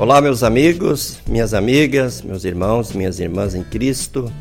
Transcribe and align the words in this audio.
Olá, 0.00 0.18
meus 0.18 0.42
amigos, 0.42 1.20
minhas 1.28 1.52
amigas, 1.52 2.22
meus 2.22 2.46
irmãos, 2.46 2.94
minhas 2.94 3.20
irmãs 3.20 3.54
em 3.54 3.62
Cristo. 3.62 4.32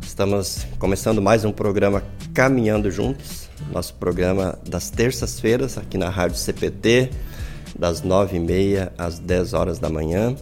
Estamos 0.00 0.68
começando 0.78 1.20
mais 1.20 1.44
um 1.44 1.50
programa 1.50 2.04
Caminhando 2.32 2.92
Juntos, 2.92 3.50
nosso 3.72 3.92
programa 3.94 4.56
das 4.64 4.90
terças-feiras 4.90 5.76
aqui 5.76 5.98
na 5.98 6.08
Rádio 6.08 6.36
CPT, 6.36 7.10
das 7.76 8.02
nove 8.02 8.36
e 8.36 8.40
meia 8.40 8.92
às 8.96 9.18
dez 9.18 9.52
horas 9.52 9.80
da 9.80 9.88
manhã. 9.88 10.36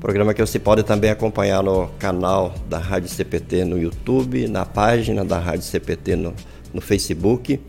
Programa 0.00 0.32
que 0.32 0.40
você 0.40 0.58
pode 0.58 0.82
também 0.82 1.10
acompanhar 1.10 1.62
no 1.62 1.88
canal 1.98 2.54
da 2.70 2.78
Rádio 2.78 3.10
CPT 3.10 3.66
no 3.66 3.78
YouTube, 3.78 4.48
na 4.48 4.64
página 4.64 5.26
da 5.26 5.38
Rádio 5.38 5.64
CPT 5.64 6.16
no, 6.16 6.34
no 6.72 6.80
Facebook. 6.80 7.60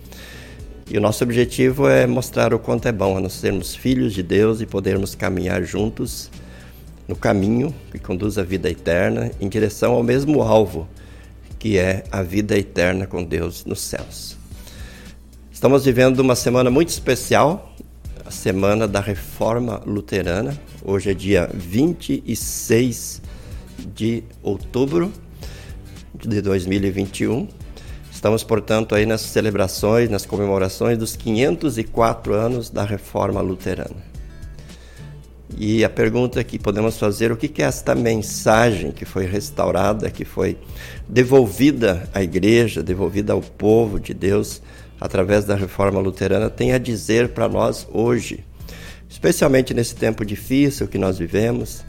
E 0.87 0.97
o 0.99 1.01
nosso 1.01 1.23
objetivo 1.23 1.87
é 1.87 2.05
mostrar 2.05 2.53
o 2.53 2.59
quanto 2.59 2.87
é 2.87 2.91
bom 2.91 3.19
nós 3.19 3.33
sermos 3.33 3.75
filhos 3.75 4.13
de 4.13 4.21
Deus 4.21 4.61
e 4.61 4.67
podermos 4.67 5.15
caminhar 5.15 5.63
juntos 5.63 6.29
no 7.07 7.15
caminho 7.15 7.73
que 7.91 7.97
conduz 7.97 8.37
à 8.37 8.43
vida 8.43 8.69
eterna 8.69 9.31
em 9.41 9.49
direção 9.49 9.93
ao 9.93 10.03
mesmo 10.03 10.43
alvo, 10.43 10.87
que 11.57 11.79
é 11.79 12.03
a 12.11 12.21
vida 12.21 12.55
eterna 12.55 13.07
com 13.07 13.23
Deus 13.23 13.65
nos 13.65 13.81
céus. 13.81 14.37
Estamos 15.51 15.85
vivendo 15.85 16.19
uma 16.19 16.35
semana 16.35 16.69
muito 16.69 16.89
especial, 16.89 17.73
a 18.23 18.29
semana 18.29 18.87
da 18.87 18.99
Reforma 18.99 19.81
Luterana. 19.87 20.55
Hoje 20.83 21.09
é 21.09 21.13
dia 21.15 21.49
26 21.51 23.23
de 23.95 24.23
outubro 24.43 25.11
de 26.13 26.41
2021 26.41 27.64
Estamos, 28.15 28.45
portanto, 28.45 28.95
aí 28.95 29.05
nas 29.05 29.19
celebrações, 29.19 30.09
nas 30.09 30.25
comemorações 30.25 30.97
dos 30.97 31.17
504 31.17 32.33
anos 32.33 32.69
da 32.69 32.85
Reforma 32.85 33.41
Luterana. 33.41 34.15
E 35.57 35.83
a 35.83 35.89
pergunta 35.89 36.41
que 36.41 36.57
podemos 36.57 36.97
fazer, 36.97 37.29
o 37.33 37.35
que 37.35 37.61
é 37.61 37.65
esta 37.65 37.93
mensagem 37.93 38.93
que 38.93 39.03
foi 39.03 39.25
restaurada, 39.25 40.09
que 40.09 40.23
foi 40.23 40.57
devolvida 41.07 42.09
à 42.13 42.23
igreja, 42.23 42.81
devolvida 42.81 43.33
ao 43.33 43.41
povo 43.41 43.99
de 43.99 44.13
Deus 44.13 44.61
através 44.99 45.43
da 45.43 45.53
reforma 45.53 45.99
luterana, 45.99 46.49
tem 46.49 46.71
a 46.71 46.77
dizer 46.77 47.29
para 47.29 47.49
nós 47.49 47.85
hoje, 47.91 48.45
especialmente 49.09 49.73
nesse 49.73 49.93
tempo 49.93 50.25
difícil 50.25 50.87
que 50.87 50.97
nós 50.97 51.19
vivemos, 51.19 51.83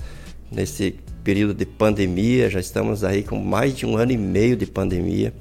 nesse 0.50 0.97
período 1.22 1.55
de 1.55 1.65
pandemia, 1.65 2.50
já 2.50 2.59
estamos 2.59 3.05
aí 3.05 3.22
com 3.22 3.39
mais 3.39 3.77
de 3.77 3.87
um 3.87 3.97
ano 3.97 4.11
e 4.11 4.19
meio 4.19 4.56
de 4.56 4.67
pandemia. 4.67 5.33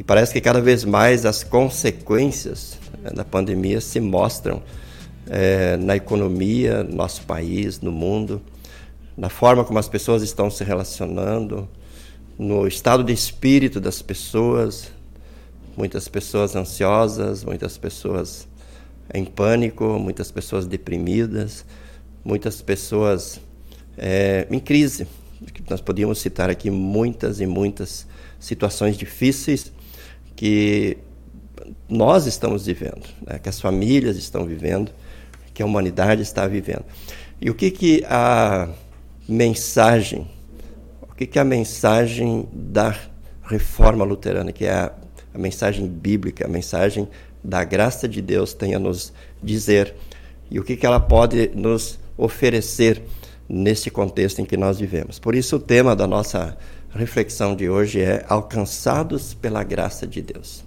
E 0.00 0.02
parece 0.02 0.32
que 0.32 0.40
cada 0.40 0.62
vez 0.62 0.82
mais 0.82 1.26
as 1.26 1.44
consequências 1.44 2.78
né, 3.02 3.10
da 3.10 3.22
pandemia 3.22 3.82
se 3.82 4.00
mostram 4.00 4.62
é, 5.28 5.76
na 5.76 5.94
economia, 5.94 6.82
no 6.82 6.96
nosso 6.96 7.20
país, 7.26 7.82
no 7.82 7.92
mundo, 7.92 8.40
na 9.14 9.28
forma 9.28 9.62
como 9.62 9.78
as 9.78 9.90
pessoas 9.90 10.22
estão 10.22 10.50
se 10.50 10.64
relacionando, 10.64 11.68
no 12.38 12.66
estado 12.66 13.04
de 13.04 13.12
espírito 13.12 13.78
das 13.78 14.00
pessoas. 14.00 14.90
Muitas 15.76 16.08
pessoas 16.08 16.56
ansiosas, 16.56 17.44
muitas 17.44 17.76
pessoas 17.76 18.48
em 19.12 19.26
pânico, 19.26 19.84
muitas 19.98 20.30
pessoas 20.30 20.64
deprimidas, 20.64 21.62
muitas 22.24 22.62
pessoas 22.62 23.38
é, 23.98 24.46
em 24.50 24.60
crise. 24.60 25.06
Nós 25.68 25.82
podíamos 25.82 26.20
citar 26.20 26.48
aqui 26.48 26.70
muitas 26.70 27.38
e 27.38 27.44
muitas 27.44 28.06
situações 28.38 28.96
difíceis 28.96 29.70
que 30.40 30.96
nós 31.86 32.24
estamos 32.24 32.64
vivendo, 32.64 33.06
né? 33.26 33.38
que 33.38 33.50
as 33.50 33.60
famílias 33.60 34.16
estão 34.16 34.46
vivendo, 34.46 34.90
que 35.52 35.62
a 35.62 35.66
humanidade 35.66 36.22
está 36.22 36.46
vivendo. 36.46 36.82
E 37.38 37.50
o 37.50 37.54
que, 37.54 37.70
que 37.70 38.02
a 38.08 38.70
mensagem, 39.28 40.26
o 41.02 41.14
que, 41.14 41.26
que 41.26 41.38
a 41.38 41.44
mensagem 41.44 42.48
da 42.54 42.98
reforma 43.42 44.02
luterana, 44.02 44.50
que 44.50 44.64
é 44.64 44.72
a, 44.72 44.92
a 45.34 45.38
mensagem 45.38 45.86
bíblica, 45.86 46.46
a 46.46 46.48
mensagem 46.48 47.06
da 47.44 47.62
graça 47.62 48.08
de 48.08 48.22
Deus 48.22 48.54
tem 48.54 48.74
a 48.74 48.78
nos 48.78 49.12
dizer 49.42 49.94
e 50.50 50.58
o 50.58 50.64
que, 50.64 50.74
que 50.74 50.86
ela 50.86 51.00
pode 51.00 51.50
nos 51.54 52.00
oferecer 52.16 53.02
neste 53.46 53.90
contexto 53.90 54.40
em 54.40 54.46
que 54.46 54.56
nós 54.56 54.80
vivemos. 54.80 55.18
Por 55.18 55.34
isso, 55.34 55.56
o 55.56 55.60
tema 55.60 55.94
da 55.94 56.06
nossa 56.06 56.56
a 56.92 56.98
reflexão 56.98 57.54
de 57.54 57.68
hoje 57.68 58.00
é 58.00 58.24
alcançados 58.28 59.32
pela 59.32 59.62
graça 59.62 60.06
de 60.06 60.20
Deus. 60.20 60.64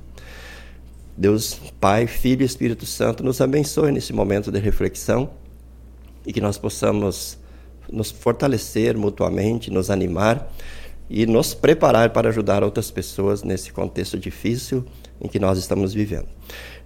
Deus, 1.15 1.59
Pai, 1.79 2.07
Filho 2.07 2.41
e 2.41 2.45
Espírito 2.45 2.85
Santo, 2.85 3.23
nos 3.23 3.41
abençoe 3.41 3.91
nesse 3.91 4.13
momento 4.13 4.51
de 4.51 4.59
reflexão 4.59 5.29
e 6.25 6.31
que 6.31 6.41
nós 6.41 6.57
possamos 6.57 7.37
nos 7.91 8.09
fortalecer 8.09 8.97
mutuamente, 8.97 9.69
nos 9.69 9.89
animar 9.89 10.51
e 11.09 11.25
nos 11.25 11.53
preparar 11.53 12.11
para 12.11 12.29
ajudar 12.29 12.63
outras 12.63 12.89
pessoas 12.89 13.43
nesse 13.43 13.71
contexto 13.71 14.17
difícil 14.17 14.85
em 15.21 15.27
que 15.27 15.39
nós 15.39 15.57
estamos 15.57 15.93
vivendo. 15.93 16.27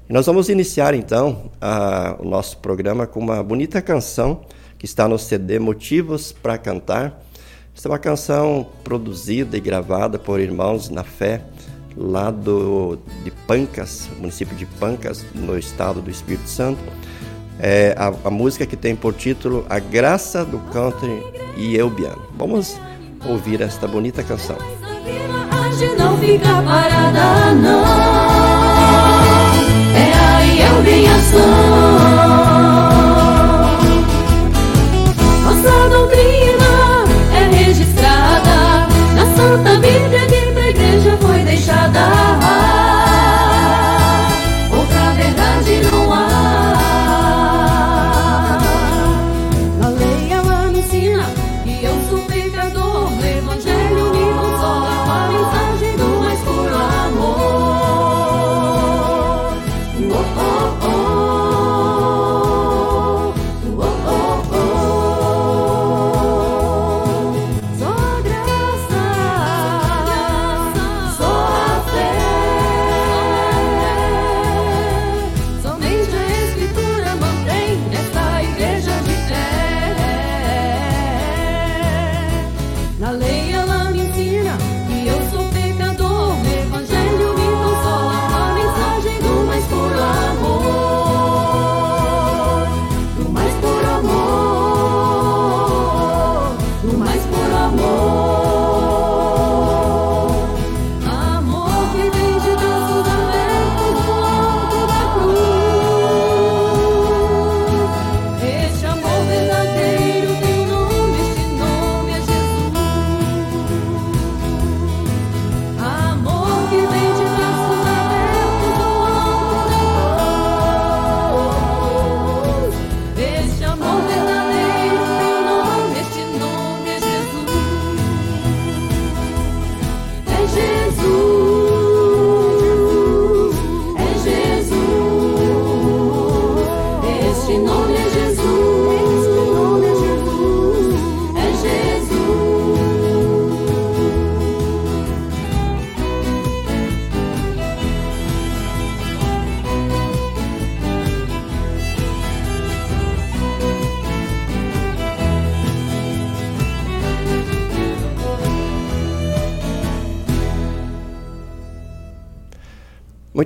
E 0.10 0.14
nós 0.14 0.26
vamos 0.26 0.50
iniciar 0.50 0.94
então 0.94 1.52
a, 1.62 2.18
o 2.20 2.26
nosso 2.26 2.58
programa 2.58 3.06
com 3.06 3.20
uma 3.20 3.44
bonita 3.44 3.82
canção 3.82 4.42
que 4.78 4.86
está 4.86 5.08
no 5.08 5.20
CD 5.20 5.60
Motivos 5.60 6.32
para 6.32 6.58
Cantar 6.58 7.24
essa 7.78 7.88
é 7.88 7.92
uma 7.92 8.00
canção 8.00 8.66
produzida 8.84 9.56
e 9.56 9.60
gravada 9.60 10.18
por 10.18 10.40
irmãos 10.40 10.90
na 10.90 11.04
fé 11.04 11.44
lá 11.96 12.32
do, 12.32 12.98
de 13.24 13.30
Pancas, 13.30 14.10
município 14.18 14.58
de 14.58 14.66
Pancas, 14.66 15.24
no 15.36 15.56
estado 15.56 16.02
do 16.02 16.10
Espírito 16.10 16.50
Santo. 16.50 16.80
É 17.60 17.94
a, 17.96 18.12
a 18.28 18.32
música 18.32 18.66
que 18.66 18.76
tem 18.76 18.96
por 18.96 19.14
título 19.14 19.64
A 19.70 19.78
Graça 19.78 20.44
do 20.44 20.58
Country 20.72 21.22
e 21.56 21.76
Eubiano. 21.76 22.22
Vamos 22.36 22.80
ouvir 23.24 23.62
esta 23.62 23.88
bonita 23.88 24.24
canção. 24.24 24.58
Não 26.00 26.18
fica 26.18 26.62
parada, 26.64 27.54
não. 27.54 27.84
É 29.96 30.14
aí 30.14 31.08
Nossa 31.08 31.87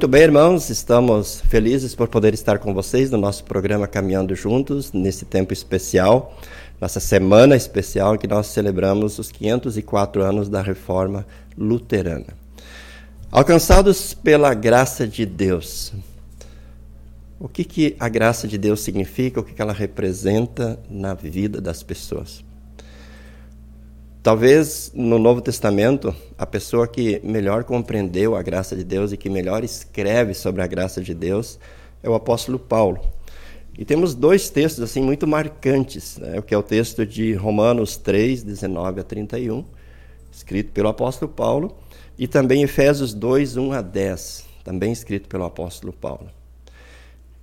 Muito 0.02 0.10
bem, 0.10 0.24
irmãos, 0.24 0.72
estamos 0.72 1.42
felizes 1.42 1.94
por 1.94 2.08
poder 2.08 2.34
estar 2.34 2.58
com 2.58 2.74
vocês 2.74 3.12
no 3.12 3.20
nosso 3.20 3.44
programa 3.44 3.88
Caminhando 3.88 4.34
Juntos, 4.34 4.92
nesse 4.92 5.26
tempo 5.26 5.54
especial, 5.54 6.36
nessa 6.82 7.00
semana 7.00 7.56
especial 7.56 8.16
em 8.16 8.18
que 8.18 8.26
nós 8.26 8.48
celebramos 8.48 9.20
os 9.20 9.32
504 9.32 10.24
anos 10.24 10.50
da 10.50 10.60
Reforma 10.60 11.24
Luterana. 11.56 12.26
Alcançados 13.30 14.16
pela 14.16 14.56
graça 14.56 15.08
de 15.08 15.24
Deus. 15.24 15.94
O 17.40 17.48
que, 17.48 17.64
que 17.64 17.96
a 18.00 18.10
graça 18.10 18.48
de 18.48 18.58
Deus 18.58 18.82
significa, 18.82 19.40
o 19.40 19.44
que, 19.44 19.54
que 19.54 19.62
ela 19.62 19.72
representa 19.72 20.80
na 20.90 21.14
vida 21.14 21.62
das 21.62 21.84
pessoas? 21.84 22.44
Talvez 24.24 24.92
no 24.94 25.18
Novo 25.18 25.42
Testamento, 25.42 26.16
a 26.38 26.46
pessoa 26.46 26.88
que 26.88 27.20
melhor 27.24 27.64
compreendeu 27.64 28.36
a 28.36 28.44
graça 28.44 28.76
de 28.76 28.84
Deus 28.84 29.12
e 29.12 29.18
que 29.18 29.32
melhor 29.32 29.64
escreve 29.64 30.36
sobre 30.36 30.62
a 30.62 30.68
graça 30.68 31.02
de 31.02 31.16
Deus 31.16 31.58
é 32.04 32.10
o 32.10 32.14
apóstolo 32.14 32.60
Paulo. 32.60 33.02
E 33.76 33.84
temos 33.84 34.14
dois 34.14 34.48
textos 34.48 34.84
assim 34.84 35.02
muito 35.02 35.26
marcantes, 35.26 36.20
né? 36.20 36.38
o 36.38 36.44
que 36.44 36.54
é 36.54 36.58
o 36.58 36.62
texto 36.62 37.04
de 37.04 37.34
Romanos 37.34 37.98
3, 37.98 38.44
19 38.44 39.00
a 39.00 39.04
31, 39.04 39.66
escrito 40.32 40.72
pelo 40.72 40.90
apóstolo 40.90 41.32
Paulo, 41.32 41.76
e 42.16 42.28
também 42.28 42.62
Efésios 42.62 43.16
2, 43.16 43.58
1 43.58 43.72
a 43.72 43.82
10, 43.82 44.46
também 44.64 44.92
escrito 44.92 45.28
pelo 45.28 45.46
apóstolo 45.46 45.92
Paulo. 45.92 46.30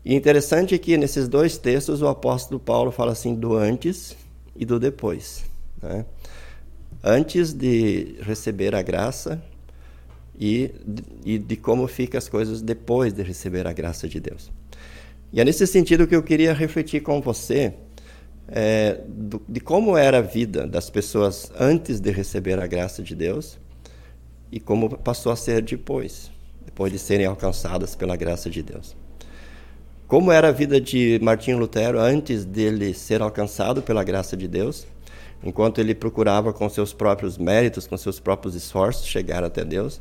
E 0.05 0.15
interessante 0.15 0.79
que 0.79 0.97
nesses 0.97 1.27
dois 1.27 1.59
textos 1.59 2.03
o 2.03 2.07
apóstolo 2.07 2.61
Paulo 2.61 2.93
fala 2.93 3.11
assim 3.11 3.35
do 3.35 3.57
antes 3.57 4.17
e 4.55 4.65
do 4.65 4.79
depois. 4.79 5.45
Né? 5.83 6.05
Antes 7.03 7.53
de 7.53 8.17
receber 8.21 8.75
a 8.75 8.83
graça 8.83 9.43
e, 10.39 10.71
e 11.25 11.39
de 11.39 11.57
como 11.57 11.87
ficam 11.87 12.19
as 12.19 12.29
coisas 12.29 12.63
depois 12.63 13.13
de 13.13 13.23
receber 13.23 13.67
a 13.67 13.73
graça 13.73 14.09
de 14.09 14.21
Deus. 14.21 14.51
E 15.33 15.41
é 15.41 15.45
nesse 15.45 15.67
sentido 15.67 16.07
que 16.07 16.17
eu 16.17 16.23
queria 16.23 16.53
refletir 16.53 17.03
com 17.03 17.21
você 17.21 17.75
é, 18.49 19.01
do, 19.07 19.43
de 19.47 19.61
como 19.61 19.97
era 19.97 20.19
a 20.19 20.23
vida 20.23 20.67
das 20.67 20.89
pessoas 20.89 21.53
antes 21.59 22.01
de 22.01 22.11
receber 22.11 22.59
a 22.59 22.67
graça 22.67 23.03
de 23.03 23.15
Deus 23.15 23.59
e 24.51 24.59
como 24.59 24.97
passou 24.97 25.31
a 25.31 25.37
ser 25.37 25.61
depois, 25.63 26.31
depois 26.65 26.91
de 26.91 26.99
serem 26.99 27.27
alcançadas 27.27 27.95
pela 27.95 28.17
graça 28.17 28.49
de 28.49 28.63
Deus. 28.63 28.97
Como 30.07 30.33
era 30.33 30.49
a 30.49 30.53
vida 30.53 30.81
de 30.81 31.21
Martinho 31.23 31.59
Lutero 31.59 32.01
antes 32.01 32.47
dele 32.47 32.95
ser 32.95 33.21
alcançado 33.21 33.83
pela 33.83 34.03
graça 34.03 34.35
de 34.35 34.49
Deus 34.49 34.87
enquanto 35.43 35.81
ele 35.81 35.95
procurava 35.95 36.53
com 36.53 36.69
seus 36.69 36.93
próprios 36.93 37.39
méritos, 37.39 37.87
com 37.87 37.97
seus 37.97 38.19
próprios 38.19 38.55
esforços, 38.55 39.07
chegar 39.07 39.45
até 39.45 39.65
Deus. 39.65 40.01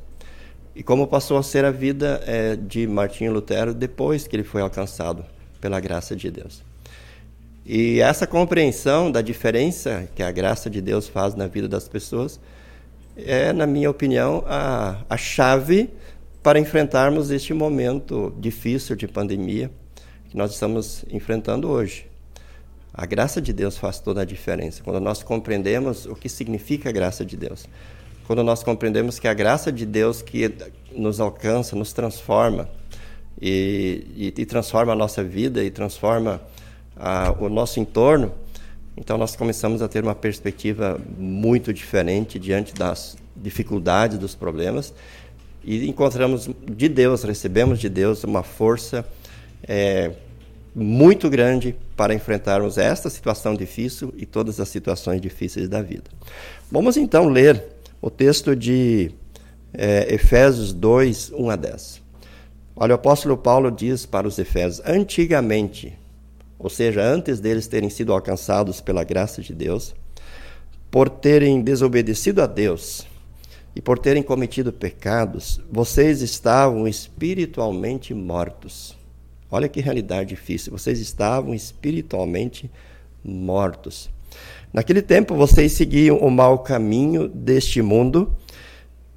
E 0.75 0.83
como 0.83 1.07
passou 1.07 1.37
a 1.37 1.43
ser 1.43 1.65
a 1.65 1.71
vida 1.71 2.21
é, 2.25 2.55
de 2.55 2.85
Martinho 2.87 3.33
Lutero 3.33 3.73
depois 3.73 4.27
que 4.27 4.35
ele 4.35 4.43
foi 4.43 4.61
alcançado 4.61 5.25
pela 5.59 5.79
graça 5.79 6.15
de 6.15 6.29
Deus. 6.29 6.61
E 7.65 7.99
essa 7.99 8.25
compreensão 8.25 9.11
da 9.11 9.21
diferença 9.21 10.07
que 10.15 10.23
a 10.23 10.31
graça 10.31 10.69
de 10.69 10.81
Deus 10.81 11.07
faz 11.07 11.35
na 11.35 11.47
vida 11.47 11.67
das 11.67 11.87
pessoas 11.87 12.39
é, 13.17 13.51
na 13.51 13.65
minha 13.65 13.89
opinião, 13.89 14.43
a, 14.45 14.97
a 15.09 15.17
chave 15.17 15.89
para 16.43 16.59
enfrentarmos 16.59 17.31
este 17.31 17.53
momento 17.53 18.33
difícil 18.39 18.95
de 18.95 19.07
pandemia 19.07 19.71
que 20.29 20.37
nós 20.37 20.51
estamos 20.51 21.03
enfrentando 21.09 21.69
hoje. 21.69 22.05
A 22.97 23.05
graça 23.05 23.39
de 23.39 23.53
Deus 23.53 23.77
faz 23.77 23.99
toda 23.99 24.23
a 24.23 24.25
diferença. 24.25 24.81
Quando 24.83 24.99
nós 24.99 25.21
compreendemos 25.21 26.07
o 26.07 26.15
que 26.15 26.27
significa 26.27 26.89
a 26.89 26.91
graça 26.91 27.23
de 27.23 27.37
Deus. 27.37 27.67
Quando 28.25 28.43
nós 28.43 28.63
compreendemos 28.63 29.19
que 29.19 29.27
a 29.27 29.35
graça 29.35 29.71
de 29.71 29.85
Deus 29.85 30.23
que 30.23 30.51
nos 30.91 31.19
alcança, 31.19 31.75
nos 31.75 31.93
transforma 31.93 32.67
e, 33.39 34.07
e, 34.15 34.41
e 34.41 34.45
transforma 34.47 34.93
a 34.93 34.95
nossa 34.95 35.23
vida 35.23 35.63
e 35.63 35.69
transforma 35.69 36.41
a, 36.95 37.35
o 37.39 37.47
nosso 37.47 37.79
entorno, 37.79 38.33
então 38.97 39.15
nós 39.15 39.35
começamos 39.35 39.83
a 39.83 39.87
ter 39.87 40.03
uma 40.03 40.15
perspectiva 40.15 40.99
muito 41.19 41.71
diferente 41.71 42.39
diante 42.39 42.73
das 42.73 43.15
dificuldades, 43.35 44.17
dos 44.17 44.33
problemas 44.33 44.91
e 45.63 45.87
encontramos 45.87 46.49
de 46.65 46.89
Deus, 46.89 47.23
recebemos 47.23 47.79
de 47.79 47.89
Deus 47.89 48.23
uma 48.23 48.41
força 48.41 49.05
é, 49.63 50.13
muito 50.79 51.27
grande 51.27 51.75
para 51.95 52.13
enfrentarmos 52.13 52.77
esta 52.77 53.09
situação 53.09 53.55
difícil 53.55 54.13
e 54.15 54.27
todas 54.27 54.59
as 54.59 54.69
situações 54.69 55.19
difíceis 55.19 55.67
da 55.67 55.81
vida. 55.81 56.03
Vamos 56.71 56.97
então 56.97 57.27
ler 57.27 57.63
o 57.99 58.11
texto 58.11 58.55
de 58.55 59.09
é, 59.73 60.13
Efésios 60.13 60.73
2, 60.73 61.31
1 61.33 61.49
a 61.49 61.55
10. 61.55 62.01
Olha, 62.75 62.91
o 62.91 62.95
apóstolo 62.95 63.35
Paulo 63.35 63.71
diz 63.71 64.05
para 64.05 64.27
os 64.27 64.37
Efésios: 64.37 64.79
antigamente, 64.85 65.97
ou 66.59 66.69
seja, 66.69 67.01
antes 67.01 67.39
deles 67.39 67.65
terem 67.65 67.89
sido 67.89 68.13
alcançados 68.13 68.79
pela 68.79 69.03
graça 69.03 69.41
de 69.41 69.55
Deus, 69.55 69.95
por 70.91 71.09
terem 71.09 71.59
desobedecido 71.59 72.39
a 72.39 72.45
Deus 72.45 73.07
e 73.75 73.81
por 73.81 73.97
terem 73.97 74.21
cometido 74.21 74.71
pecados, 74.71 75.59
vocês 75.71 76.21
estavam 76.21 76.87
espiritualmente 76.87 78.13
mortos 78.13 78.95
Olha 79.49 79.69
que 79.69 79.81
realidade 79.81 80.29
difícil. 80.29 80.71
Vocês 80.71 80.99
estavam 80.99 81.53
espiritualmente 81.53 82.69
mortos. 83.23 84.09
Naquele 84.73 85.01
tempo, 85.01 85.35
vocês 85.35 85.71
seguiam 85.71 86.17
o 86.17 86.29
mau 86.29 86.59
caminho 86.59 87.27
deste 87.27 87.81
mundo 87.81 88.35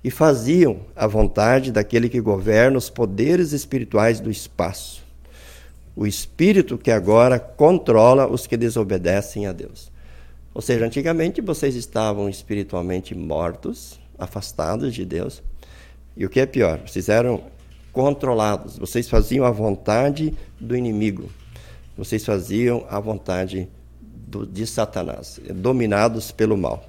e 0.02 0.10
faziam 0.10 0.80
a 0.96 1.06
vontade 1.06 1.72
daquele 1.72 2.08
que 2.08 2.20
governa 2.20 2.78
os 2.78 2.88
poderes 2.88 3.52
espirituais 3.52 4.20
do 4.20 4.30
espaço. 4.30 5.02
O 5.94 6.06
espírito 6.06 6.78
que 6.78 6.90
agora 6.90 7.38
controla 7.38 8.26
os 8.26 8.46
que 8.46 8.56
desobedecem 8.56 9.46
a 9.46 9.52
Deus. 9.52 9.90
Ou 10.54 10.62
seja, 10.62 10.86
antigamente 10.86 11.40
vocês 11.40 11.74
estavam 11.74 12.28
espiritualmente 12.28 13.14
mortos, 13.14 14.00
afastados 14.18 14.94
de 14.94 15.04
Deus. 15.04 15.42
E 16.16 16.24
o 16.24 16.30
que 16.30 16.40
é 16.40 16.46
pior, 16.46 16.80
vocês 16.86 17.08
eram 17.08 17.42
controlados. 17.92 18.78
Vocês 18.78 19.08
faziam 19.08 19.44
a 19.44 19.50
vontade 19.50 20.34
do 20.58 20.76
inimigo. 20.76 21.30
Vocês 21.96 22.24
faziam 22.24 22.84
a 22.88 22.98
vontade 22.98 23.68
do, 24.00 24.46
de 24.46 24.66
Satanás, 24.66 25.40
dominados 25.54 26.30
pelo 26.30 26.56
mal. 26.56 26.84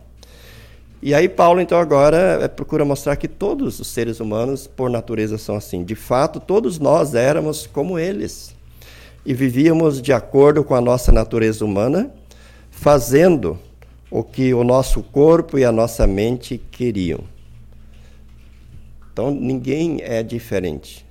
E 1.01 1.15
aí 1.15 1.27
Paulo 1.27 1.59
então 1.59 1.79
agora 1.79 2.39
é, 2.41 2.47
procura 2.47 2.85
mostrar 2.85 3.15
que 3.15 3.27
todos 3.27 3.79
os 3.79 3.87
seres 3.87 4.19
humanos 4.19 4.67
por 4.67 4.89
natureza 4.89 5.37
são 5.37 5.55
assim. 5.55 5.83
De 5.83 5.95
fato, 5.95 6.39
todos 6.39 6.77
nós 6.77 7.15
éramos 7.15 7.65
como 7.65 7.97
eles 7.97 8.55
e 9.25 9.33
vivíamos 9.33 10.01
de 10.01 10.13
acordo 10.13 10.63
com 10.63 10.75
a 10.75 10.81
nossa 10.81 11.11
natureza 11.11 11.65
humana, 11.65 12.11
fazendo 12.69 13.59
o 14.09 14.23
que 14.23 14.53
o 14.53 14.63
nosso 14.63 15.01
corpo 15.01 15.57
e 15.57 15.65
a 15.65 15.71
nossa 15.71 16.05
mente 16.05 16.61
queriam. 16.71 17.19
Então 19.11 19.31
ninguém 19.31 19.99
é 20.01 20.23
diferente. 20.23 21.05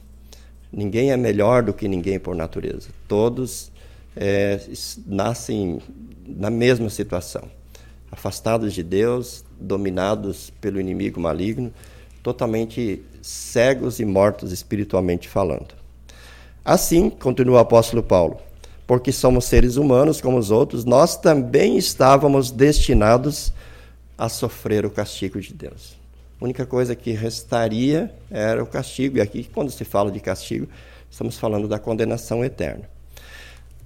Ninguém 0.73 1.11
é 1.11 1.17
melhor 1.17 1.63
do 1.63 1.73
que 1.73 1.89
ninguém 1.89 2.19
por 2.19 2.35
natureza. 2.35 2.89
Todos 3.09 3.73
é, 4.17 4.61
nascem 5.07 5.81
na 6.27 6.51
mesma 6.51 6.89
situação, 6.89 7.43
afastados 8.11 8.73
de 8.73 8.83
Deus, 8.83 9.45
dominados 9.59 10.51
pelo 10.61 10.81
inimigo 10.81 11.21
maligno, 11.21 11.73
totalmente 12.23 13.03
cegos 13.21 13.99
e 13.99 14.05
mortos 14.05 14.53
espiritualmente 14.53 15.29
falando. 15.29 15.75
Assim, 16.65 17.11
continua 17.11 17.57
o 17.57 17.61
apóstolo 17.61 18.03
Paulo, 18.03 18.39
porque 18.87 19.11
somos 19.11 19.47
seres 19.47 19.77
humanos 19.77 20.21
como 20.21 20.39
os 20.39 20.51
outros, 20.51 20.85
nós 20.85 21.17
também 21.17 21.77
estávamos 21.77 22.51
destinados 22.51 23.53
a 24.17 24.29
sofrer 24.29 24.85
o 24.85 24.91
castigo 24.91 25.41
de 25.41 25.55
Deus. 25.55 26.00
A 26.41 26.45
única 26.45 26.65
coisa 26.65 26.97
que 26.97 27.13
restaria 27.13 28.15
era 28.31 28.63
o 28.63 28.67
castigo. 28.67 29.19
E 29.19 29.21
aqui, 29.21 29.45
quando 29.45 29.71
se 29.71 29.85
fala 29.85 30.11
de 30.11 30.21
castigo, 30.21 30.67
estamos 31.11 31.39
falando 31.39 31.69
da 31.69 31.79
condenação 31.79 32.43
eterna. 32.43 32.89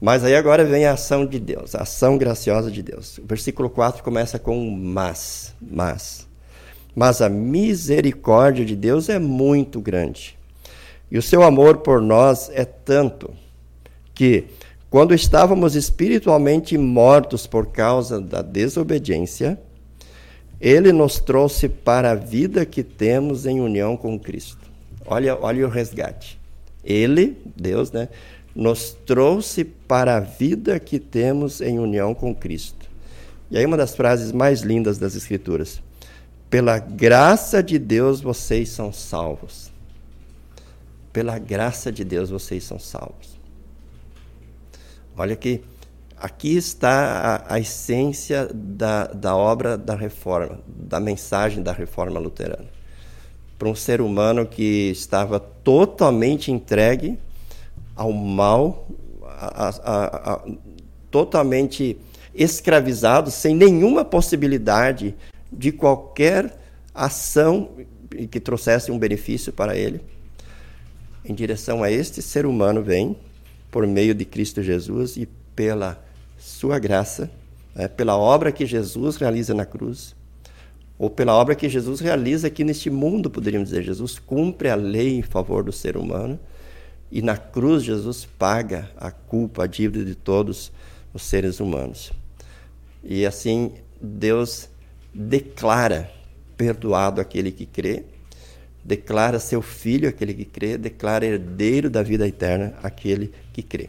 Mas 0.00 0.22
aí 0.22 0.36
agora 0.36 0.64
vem 0.64 0.86
a 0.86 0.92
ação 0.92 1.26
de 1.26 1.40
Deus, 1.40 1.74
a 1.74 1.82
ação 1.82 2.16
graciosa 2.16 2.70
de 2.70 2.82
Deus. 2.82 3.18
O 3.18 3.26
versículo 3.26 3.68
4 3.68 4.04
começa 4.04 4.38
com 4.38 4.70
mas, 4.70 5.54
mas. 5.60 6.28
Mas 6.94 7.20
a 7.20 7.28
misericórdia 7.28 8.64
de 8.64 8.76
Deus 8.76 9.08
é 9.08 9.18
muito 9.18 9.80
grande. 9.80 10.36
E 11.10 11.18
o 11.18 11.22
seu 11.22 11.42
amor 11.42 11.78
por 11.78 12.00
nós 12.00 12.50
é 12.52 12.64
tanto 12.64 13.32
que, 14.14 14.44
quando 14.88 15.12
estávamos 15.12 15.74
espiritualmente 15.74 16.78
mortos 16.78 17.46
por 17.46 17.66
causa 17.66 18.20
da 18.20 18.42
desobediência, 18.42 19.58
ele 20.66 20.92
nos 20.92 21.20
trouxe 21.20 21.68
para 21.68 22.12
a 22.12 22.14
vida 22.14 22.64
que 22.64 22.82
temos 22.82 23.44
em 23.44 23.60
união 23.60 23.98
com 23.98 24.18
Cristo. 24.18 24.66
Olha, 25.04 25.38
olha 25.38 25.66
o 25.66 25.68
resgate. 25.68 26.40
Ele, 26.82 27.36
Deus, 27.54 27.92
né, 27.92 28.08
nos 28.54 28.96
trouxe 29.04 29.62
para 29.62 30.16
a 30.16 30.20
vida 30.20 30.80
que 30.80 30.98
temos 30.98 31.60
em 31.60 31.78
união 31.78 32.14
com 32.14 32.34
Cristo. 32.34 32.88
E 33.50 33.58
aí 33.58 33.66
uma 33.66 33.76
das 33.76 33.94
frases 33.94 34.32
mais 34.32 34.62
lindas 34.62 34.96
das 34.96 35.14
Escrituras. 35.14 35.82
Pela 36.48 36.78
graça 36.78 37.62
de 37.62 37.78
Deus 37.78 38.22
vocês 38.22 38.70
são 38.70 38.90
salvos. 38.90 39.70
pela 41.12 41.38
graça 41.38 41.92
de 41.92 42.02
Deus 42.04 42.30
vocês 42.30 42.64
são 42.64 42.78
salvos. 42.78 43.38
Olha 45.16 45.36
que 45.36 45.60
aqui 46.24 46.56
está 46.56 47.44
a, 47.48 47.54
a 47.56 47.60
essência 47.60 48.48
da, 48.54 49.08
da 49.08 49.36
obra 49.36 49.76
da 49.76 49.94
reforma, 49.94 50.58
da 50.66 50.98
mensagem 50.98 51.62
da 51.62 51.70
reforma 51.70 52.18
luterana. 52.18 52.64
Para 53.58 53.68
um 53.68 53.74
ser 53.74 54.00
humano 54.00 54.46
que 54.46 54.90
estava 54.90 55.38
totalmente 55.38 56.50
entregue 56.50 57.18
ao 57.94 58.10
mal, 58.10 58.88
a, 59.22 59.68
a, 59.68 60.44
totalmente 61.10 61.98
escravizado, 62.34 63.30
sem 63.30 63.54
nenhuma 63.54 64.02
possibilidade 64.02 65.14
de 65.52 65.72
qualquer 65.72 66.58
ação 66.94 67.68
que 68.30 68.40
trouxesse 68.40 68.90
um 68.90 68.98
benefício 68.98 69.52
para 69.52 69.76
ele. 69.76 70.00
Em 71.22 71.34
direção 71.34 71.82
a 71.82 71.90
este 71.90 72.22
ser 72.22 72.46
humano 72.46 72.82
vem, 72.82 73.14
por 73.70 73.86
meio 73.86 74.14
de 74.14 74.24
Cristo 74.24 74.62
Jesus 74.62 75.18
e 75.18 75.26
pela 75.54 76.03
sua 76.44 76.78
graça, 76.78 77.30
né, 77.74 77.88
pela 77.88 78.18
obra 78.18 78.52
que 78.52 78.66
Jesus 78.66 79.16
realiza 79.16 79.54
na 79.54 79.64
cruz, 79.64 80.14
ou 80.98 81.08
pela 81.08 81.32
obra 81.34 81.54
que 81.54 81.70
Jesus 81.70 82.00
realiza 82.00 82.48
aqui 82.48 82.62
neste 82.62 82.90
mundo, 82.90 83.30
poderíamos 83.30 83.70
dizer. 83.70 83.82
Jesus 83.82 84.18
cumpre 84.18 84.68
a 84.68 84.74
lei 84.74 85.16
em 85.16 85.22
favor 85.22 85.64
do 85.64 85.72
ser 85.72 85.96
humano 85.96 86.38
e 87.10 87.22
na 87.22 87.38
cruz 87.38 87.82
Jesus 87.82 88.26
paga 88.38 88.90
a 88.98 89.10
culpa, 89.10 89.64
a 89.64 89.66
dívida 89.66 90.04
de 90.04 90.14
todos 90.14 90.70
os 91.14 91.22
seres 91.22 91.60
humanos. 91.60 92.12
E 93.02 93.24
assim 93.24 93.72
Deus 93.98 94.68
declara 95.14 96.10
perdoado 96.58 97.22
aquele 97.22 97.50
que 97.50 97.64
crê, 97.64 98.04
declara 98.84 99.40
seu 99.40 99.62
filho 99.62 100.10
aquele 100.10 100.34
que 100.34 100.44
crê, 100.44 100.76
declara 100.76 101.24
herdeiro 101.24 101.88
da 101.88 102.02
vida 102.02 102.28
eterna 102.28 102.74
aquele 102.82 103.32
que 103.52 103.62
crê. 103.62 103.88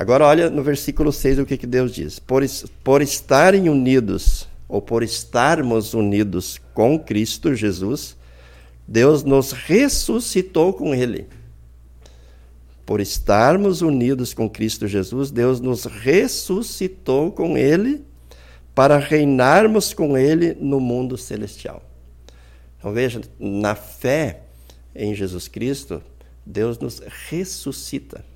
Agora 0.00 0.24
olha 0.24 0.48
no 0.48 0.62
versículo 0.62 1.12
6 1.12 1.40
o 1.40 1.44
que, 1.44 1.58
que 1.58 1.66
Deus 1.66 1.92
diz. 1.92 2.18
Por, 2.18 2.42
por 2.82 3.02
estarem 3.02 3.68
unidos, 3.68 4.48
ou 4.66 4.80
por 4.80 5.02
estarmos 5.02 5.92
unidos 5.92 6.58
com 6.72 6.98
Cristo 6.98 7.54
Jesus, 7.54 8.16
Deus 8.88 9.22
nos 9.22 9.52
ressuscitou 9.52 10.72
com 10.72 10.94
Ele. 10.94 11.26
Por 12.86 12.98
estarmos 12.98 13.82
unidos 13.82 14.32
com 14.32 14.48
Cristo 14.48 14.88
Jesus, 14.88 15.30
Deus 15.30 15.60
nos 15.60 15.84
ressuscitou 15.84 17.30
com 17.30 17.58
Ele 17.58 18.02
para 18.74 18.96
reinarmos 18.96 19.92
com 19.92 20.16
Ele 20.16 20.56
no 20.58 20.80
mundo 20.80 21.18
celestial. 21.18 21.82
Então 22.78 22.90
veja, 22.90 23.20
na 23.38 23.74
fé 23.74 24.44
em 24.94 25.14
Jesus 25.14 25.46
Cristo, 25.46 26.02
Deus 26.46 26.78
nos 26.78 27.02
ressuscita. 27.28 28.29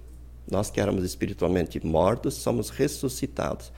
Nós 0.51 0.71
que 0.71 0.81
éramos 0.81 1.05
espiritualmente 1.05 1.85
mortos, 1.85 2.35
somos 2.35 2.71
ressuscitados. 2.71 3.73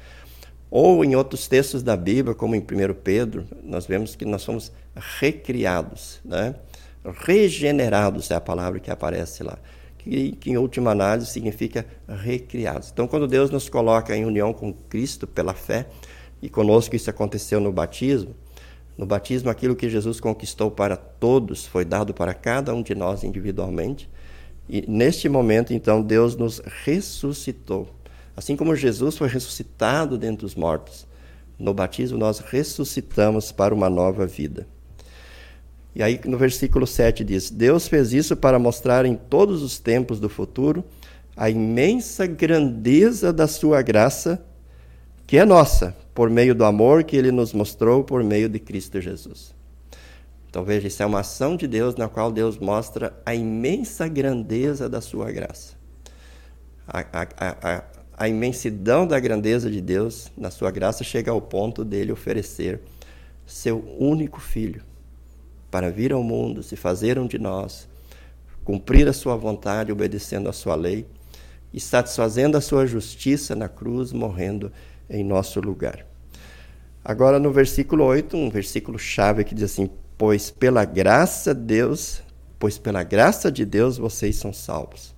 Ou 0.70 1.04
em 1.04 1.14
outros 1.14 1.46
textos 1.46 1.82
da 1.82 1.96
Bíblia, 1.96 2.34
como 2.34 2.54
em 2.54 2.60
1 2.60 2.64
Pedro, 3.02 3.46
nós 3.62 3.86
vemos 3.86 4.16
que 4.16 4.24
nós 4.24 4.42
somos 4.42 4.72
recriados, 5.20 6.20
né? 6.24 6.56
regenerados 7.20 8.30
é 8.30 8.34
a 8.34 8.40
palavra 8.40 8.80
que 8.80 8.90
aparece 8.90 9.42
lá, 9.42 9.58
que, 9.96 10.32
que 10.32 10.50
em 10.50 10.56
última 10.56 10.90
análise 10.90 11.30
significa 11.30 11.86
recriados. 12.08 12.90
Então, 12.92 13.06
quando 13.06 13.28
Deus 13.28 13.50
nos 13.50 13.68
coloca 13.68 14.16
em 14.16 14.24
união 14.24 14.52
com 14.52 14.72
Cristo 14.72 15.26
pela 15.26 15.54
fé, 15.54 15.86
e 16.42 16.48
conosco 16.48 16.94
isso 16.94 17.08
aconteceu 17.08 17.60
no 17.60 17.72
batismo. 17.72 18.34
No 18.96 19.06
batismo, 19.06 19.50
aquilo 19.50 19.76
que 19.76 19.88
Jesus 19.88 20.20
conquistou 20.20 20.70
para 20.70 20.96
todos 20.96 21.66
foi 21.66 21.84
dado 21.84 22.14
para 22.14 22.34
cada 22.34 22.74
um 22.74 22.82
de 22.82 22.94
nós 22.94 23.24
individualmente. 23.24 24.08
E 24.68 24.84
neste 24.90 25.28
momento, 25.28 25.72
então, 25.72 26.02
Deus 26.02 26.36
nos 26.36 26.60
ressuscitou. 26.84 27.88
Assim 28.36 28.56
como 28.56 28.76
Jesus 28.76 29.16
foi 29.16 29.28
ressuscitado 29.28 30.18
dentre 30.18 30.44
os 30.44 30.54
mortos, 30.54 31.06
no 31.58 31.72
batismo 31.72 32.18
nós 32.18 32.38
ressuscitamos 32.38 33.50
para 33.50 33.74
uma 33.74 33.88
nova 33.88 34.26
vida. 34.26 34.66
E 35.94 36.02
aí 36.02 36.20
no 36.26 36.36
versículo 36.36 36.86
7 36.86 37.24
diz: 37.24 37.50
Deus 37.50 37.88
fez 37.88 38.12
isso 38.12 38.36
para 38.36 38.58
mostrar 38.58 39.06
em 39.06 39.14
todos 39.14 39.62
os 39.62 39.78
tempos 39.78 40.20
do 40.20 40.28
futuro 40.28 40.84
a 41.34 41.48
imensa 41.48 42.26
grandeza 42.26 43.32
da 43.32 43.46
sua 43.46 43.80
graça, 43.80 44.44
que 45.26 45.38
é 45.38 45.44
nossa, 45.46 45.96
por 46.14 46.28
meio 46.28 46.54
do 46.54 46.64
amor 46.64 47.04
que 47.04 47.16
ele 47.16 47.32
nos 47.32 47.54
mostrou 47.54 48.04
por 48.04 48.22
meio 48.22 48.50
de 48.50 48.58
Cristo 48.58 49.00
Jesus. 49.00 49.55
Então 50.56 50.64
veja, 50.64 50.88
isso 50.88 51.02
é 51.02 51.04
uma 51.04 51.20
ação 51.20 51.54
de 51.54 51.66
Deus 51.68 51.96
na 51.96 52.08
qual 52.08 52.32
Deus 52.32 52.56
mostra 52.56 53.12
a 53.26 53.34
imensa 53.34 54.08
grandeza 54.08 54.88
da 54.88 55.02
sua 55.02 55.30
graça. 55.30 55.74
A, 56.88 57.00
a, 57.00 57.26
a, 57.76 57.84
a 58.16 58.26
imensidão 58.26 59.06
da 59.06 59.20
grandeza 59.20 59.70
de 59.70 59.82
Deus 59.82 60.32
na 60.34 60.50
sua 60.50 60.70
graça 60.70 61.04
chega 61.04 61.30
ao 61.30 61.42
ponto 61.42 61.84
dele 61.84 62.10
oferecer 62.10 62.80
seu 63.44 63.86
único 63.98 64.40
filho 64.40 64.82
para 65.70 65.90
vir 65.90 66.10
ao 66.10 66.22
mundo, 66.22 66.62
se 66.62 66.74
fazer 66.74 67.18
um 67.18 67.26
de 67.26 67.38
nós, 67.38 67.86
cumprir 68.64 69.06
a 69.08 69.12
sua 69.12 69.36
vontade, 69.36 69.92
obedecendo 69.92 70.48
a 70.48 70.54
sua 70.54 70.74
lei 70.74 71.04
e 71.70 71.78
satisfazendo 71.78 72.56
a 72.56 72.62
sua 72.62 72.86
justiça 72.86 73.54
na 73.54 73.68
cruz, 73.68 74.10
morrendo 74.10 74.72
em 75.10 75.22
nosso 75.22 75.60
lugar. 75.60 76.06
Agora 77.04 77.38
no 77.38 77.52
versículo 77.52 78.04
8, 78.04 78.34
um 78.34 78.48
versículo 78.48 78.98
chave 78.98 79.44
que 79.44 79.54
diz 79.54 79.64
assim: 79.64 79.90
"Pois 80.16 80.50
pela 80.50 80.84
graça 80.84 81.54
de 81.54 81.60
Deus, 81.60 82.22
pois 82.58 82.78
pela 82.78 83.02
graça 83.02 83.50
de 83.50 83.64
Deus 83.64 83.98
vocês 83.98 84.36
são 84.36 84.52
salvos." 84.52 85.14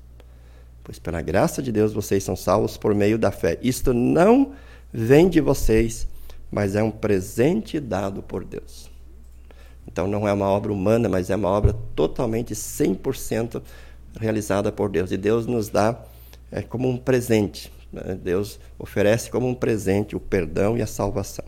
Pois 0.83 0.99
pela 0.99 1.21
graça 1.21 1.63
de 1.63 1.71
Deus 1.71 1.93
vocês 1.93 2.25
são 2.25 2.35
salvos 2.35 2.79
por 2.79 2.95
meio 2.95 3.19
da 3.19 3.31
fé. 3.31 3.59
Isto 3.63 3.93
não 3.93 4.53
vem 4.91 5.29
de 5.29 5.39
vocês, 5.39 6.09
mas 6.51 6.75
é 6.75 6.83
um 6.83 6.91
presente 6.91 7.79
dado 7.79 8.23
por 8.23 8.43
Deus. 8.43 8.91
Então 9.87 10.07
não 10.07 10.27
é 10.27 10.33
uma 10.33 10.47
obra 10.47 10.73
humana, 10.73 11.09
mas 11.09 11.29
é 11.29 11.37
uma 11.37 11.49
obra 11.49 11.75
totalmente 11.95 12.55
100% 12.55 13.63
realizada 14.19 14.73
por 14.73 14.89
Deus. 14.89 15.13
E 15.13 15.17
Deus 15.17 15.47
nos 15.47 15.69
dá 15.69 15.99
é, 16.51 16.63
como 16.63 16.89
um 16.89 16.97
presente. 16.97 17.73
Né? 17.93 18.19
Deus 18.23 18.59
oferece 18.79 19.31
como 19.31 19.47
um 19.47 19.55
presente 19.55 20.17
o 20.17 20.21
perdão 20.21 20.77
e 20.77 20.83
a 20.83 20.87
salvação. 20.87 21.45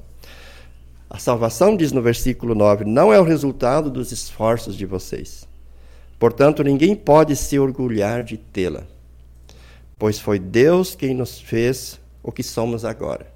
A 1.10 1.18
salvação, 1.18 1.76
diz 1.76 1.90
no 1.90 2.00
versículo 2.00 2.54
9, 2.54 2.84
não 2.84 3.12
é 3.12 3.18
o 3.18 3.24
resultado 3.24 3.90
dos 3.90 4.12
esforços 4.12 4.76
de 4.76 4.86
vocês. 4.86 5.48
Portanto, 6.20 6.62
ninguém 6.62 6.94
pode 6.94 7.34
se 7.34 7.58
orgulhar 7.58 8.22
de 8.22 8.36
tê-la, 8.36 8.84
pois 9.98 10.20
foi 10.20 10.38
Deus 10.38 10.94
quem 10.94 11.12
nos 11.12 11.40
fez 11.40 11.98
o 12.22 12.30
que 12.30 12.44
somos 12.44 12.84
agora. 12.84 13.26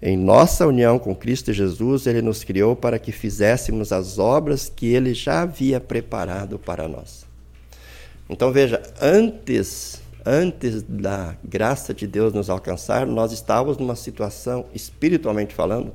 Em 0.00 0.16
nossa 0.16 0.66
união 0.66 0.98
com 0.98 1.14
Cristo 1.14 1.52
Jesus, 1.52 2.06
Ele 2.06 2.22
nos 2.22 2.42
criou 2.42 2.74
para 2.74 2.98
que 2.98 3.12
fizéssemos 3.12 3.92
as 3.92 4.18
obras 4.18 4.72
que 4.74 4.86
Ele 4.86 5.12
já 5.12 5.42
havia 5.42 5.78
preparado 5.78 6.58
para 6.58 6.88
nós. 6.88 7.26
Então 8.28 8.50
veja, 8.50 8.82
antes 9.00 10.00
antes 10.24 10.82
da 10.82 11.34
graça 11.42 11.92
de 11.92 12.06
Deus 12.06 12.32
nos 12.32 12.48
alcançar, 12.48 13.06
nós 13.06 13.32
estávamos 13.32 13.76
numa 13.76 13.96
situação, 13.96 14.66
espiritualmente 14.72 15.54
falando, 15.54 15.92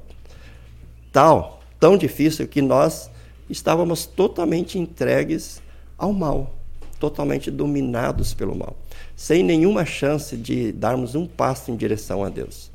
tal, 1.17 1.63
tão 1.79 1.97
difícil 1.97 2.47
que 2.47 2.61
nós 2.61 3.09
estávamos 3.49 4.05
totalmente 4.05 4.77
entregues 4.77 5.63
ao 5.97 6.13
mal, 6.13 6.53
totalmente 6.99 7.49
dominados 7.49 8.35
pelo 8.35 8.55
mal, 8.55 8.77
sem 9.15 9.41
nenhuma 9.41 9.83
chance 9.83 10.37
de 10.37 10.71
darmos 10.71 11.15
um 11.15 11.25
passo 11.25 11.71
em 11.71 11.75
direção 11.75 12.23
a 12.23 12.29
Deus. 12.29 12.69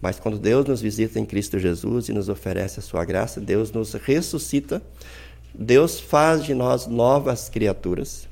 Mas 0.00 0.20
quando 0.20 0.38
Deus 0.38 0.64
nos 0.64 0.80
visita 0.80 1.18
em 1.18 1.26
Cristo 1.26 1.58
Jesus 1.58 2.08
e 2.08 2.12
nos 2.12 2.28
oferece 2.28 2.78
a 2.78 2.82
sua 2.84 3.04
graça, 3.04 3.40
Deus 3.40 3.72
nos 3.72 3.94
ressuscita, 3.94 4.80
Deus 5.52 5.98
faz 5.98 6.44
de 6.44 6.54
nós 6.54 6.86
novas 6.86 7.48
criaturas. 7.48 8.28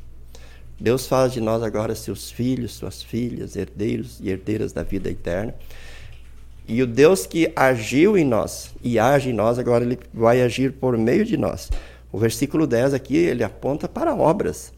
Deus 0.78 1.08
faz 1.08 1.32
de 1.32 1.40
nós 1.40 1.60
agora 1.64 1.92
seus 1.96 2.30
filhos, 2.30 2.74
suas 2.74 3.02
filhas, 3.02 3.56
herdeiros 3.56 4.20
e 4.20 4.30
herdeiras 4.30 4.72
da 4.72 4.84
vida 4.84 5.10
eterna. 5.10 5.56
E 6.70 6.84
o 6.84 6.86
Deus 6.86 7.26
que 7.26 7.52
agiu 7.56 8.16
em 8.16 8.24
nós 8.24 8.70
e 8.80 8.96
age 8.96 9.30
em 9.30 9.32
nós, 9.32 9.58
agora 9.58 9.84
ele 9.84 9.98
vai 10.14 10.40
agir 10.40 10.70
por 10.70 10.96
meio 10.96 11.24
de 11.24 11.36
nós. 11.36 11.68
O 12.12 12.16
versículo 12.16 12.64
10 12.64 12.94
aqui, 12.94 13.16
ele 13.16 13.42
aponta 13.42 13.88
para 13.88 14.14
obras. 14.14 14.72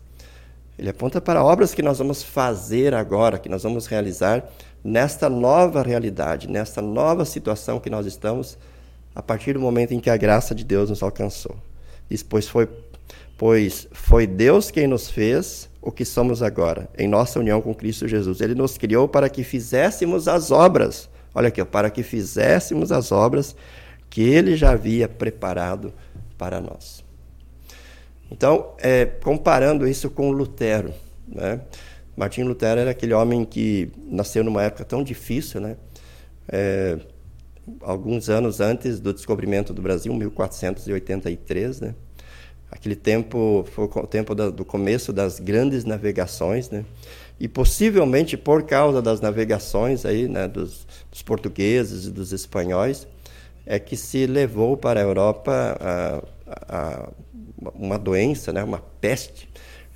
Ele 0.78 0.88
aponta 0.88 1.20
para 1.20 1.44
obras 1.44 1.75
que 1.75 1.82
nós 1.82 1.99
vamos 1.99 2.22
fazer 2.22 2.94
agora, 2.94 3.38
que 3.38 3.46
nós 3.46 3.62
vamos 3.62 3.87
realizar 3.87 4.42
nesta 4.82 5.28
nova 5.28 5.82
realidade, 5.82 6.49
nesta 6.49 6.80
nova 6.80 7.26
situação 7.26 7.78
que 7.78 7.90
nós 7.90 8.06
estamos, 8.06 8.56
a 9.14 9.22
partir 9.22 9.52
do 9.52 9.61
momento 9.61 9.92
em 9.92 10.00
que 10.00 10.08
a 10.08 10.16
graça 10.16 10.54
de 10.54 10.64
Deus 10.64 10.88
nos 10.88 11.02
alcançou. 11.02 11.54
Diz, 12.08 12.22
pois 12.22 12.49
foi, 12.49 12.70
pois 13.37 13.87
foi 13.92 14.26
Deus 14.26 14.70
quem 14.70 14.87
nos 14.87 15.11
fez 15.11 15.68
o 15.82 15.92
que 15.92 16.06
somos 16.06 16.42
agora, 16.42 16.88
em 16.96 17.06
nossa 17.06 17.38
união 17.38 17.61
com 17.61 17.75
Cristo 17.75 18.08
Jesus. 18.08 18.40
Ele 18.40 18.54
nos 18.54 18.78
criou 18.78 19.06
para 19.06 19.28
que 19.28 19.44
fizéssemos 19.44 20.26
as 20.26 20.50
obras, 20.50 21.11
olha 21.35 21.49
aqui, 21.49 21.65
para 21.65 21.91
que 21.91 22.03
fizéssemos 22.03 22.93
as 22.93 23.12
obras 23.12 23.55
que 24.09 24.23
ele 24.23 24.57
já 24.57 24.73
havia 24.73 25.09
preparado 25.09 25.93
para 26.37 26.61
nós. 26.61 27.03
Então, 28.31 28.75
é, 28.79 29.05
comparando 29.05 29.87
isso 29.87 30.11
com 30.11 30.31
Lutero, 30.31 30.93
né? 31.29 31.61
Lutero 32.39 32.81
era 32.81 32.91
aquele 32.91 33.15
homem 33.15 33.45
que 33.45 33.91
nasceu 34.07 34.45
numa 34.45 34.62
época 34.62 34.85
tão 34.85 35.03
difícil, 35.03 35.61
né? 35.61 35.77
É, 36.49 36.99
alguns 37.81 38.29
anos 38.29 38.61
antes 38.61 39.01
do 39.01 39.12
descobrimento 39.12 39.73
do 39.73 39.81
Brasil, 39.81 40.12
1483, 40.15 41.81
né? 41.81 41.95
Aquele 42.71 42.97
tempo 42.97 43.67
foi 43.73 43.85
o 43.85 44.07
tempo 44.07 44.35
do 44.35 44.65
começo 44.65 45.12
das 45.12 45.39
grandes 45.39 45.85
navegações, 45.85 46.71
né? 46.71 46.85
E 47.39 47.49
possivelmente 47.49 48.37
por 48.37 48.62
causa 48.62 49.03
das 49.03 49.21
navegações 49.21 50.05
aí, 50.05 50.29
né, 50.29 50.47
dos, 50.47 50.87
dos 51.11 51.23
portugueses 51.23 52.07
e 52.07 52.11
dos 52.11 52.33
espanhóis, 52.33 53.07
é 53.67 53.79
que 53.79 53.97
se 53.97 54.27
levou 54.27 54.77
para 54.77 55.01
a 55.01 55.03
Europa 55.03 55.77
a, 55.81 56.23
a, 56.69 57.09
uma 57.75 57.99
doença, 57.99 58.53
né, 58.53 58.62
uma 58.62 58.79
peste, 59.01 59.49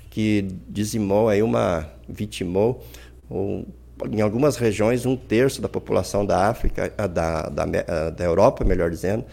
que 0.09 0.47
dizimou 0.67 1.29
aí 1.29 1.43
uma 1.43 1.89
vitimou 2.07 2.83
um, 3.29 3.65
em 4.11 4.21
algumas 4.21 4.57
regiões 4.57 5.05
um 5.05 5.15
terço 5.15 5.61
da 5.61 5.69
população 5.69 6.25
da 6.25 6.47
África, 6.47 6.91
da, 7.07 7.43
da, 7.43 8.09
da 8.09 8.23
Europa, 8.23 8.63
melhor 8.63 8.89
dizendo, 8.89 9.25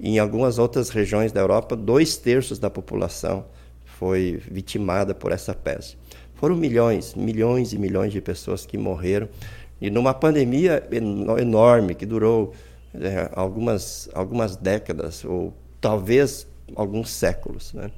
em 0.00 0.18
algumas 0.18 0.58
outras 0.58 0.90
regiões 0.90 1.32
da 1.32 1.40
Europa 1.40 1.74
dois 1.74 2.16
terços 2.16 2.58
da 2.58 2.70
população 2.70 3.46
foi 3.84 4.40
vitimada 4.48 5.14
por 5.14 5.32
essa 5.32 5.52
peste. 5.54 5.98
Foram 6.38 6.56
milhões, 6.56 7.14
milhões 7.14 7.72
e 7.72 7.78
milhões 7.78 8.12
de 8.12 8.20
pessoas 8.20 8.64
que 8.64 8.78
morreram 8.78 9.28
e 9.80 9.90
numa 9.90 10.14
pandemia 10.14 10.82
enorme 11.40 11.96
que 11.96 12.06
durou 12.06 12.54
é, 12.94 13.28
algumas 13.34 14.08
algumas 14.14 14.56
décadas 14.56 15.24
ou 15.24 15.52
talvez 15.80 16.46
alguns 16.76 17.10
séculos, 17.10 17.72
né? 17.72 17.90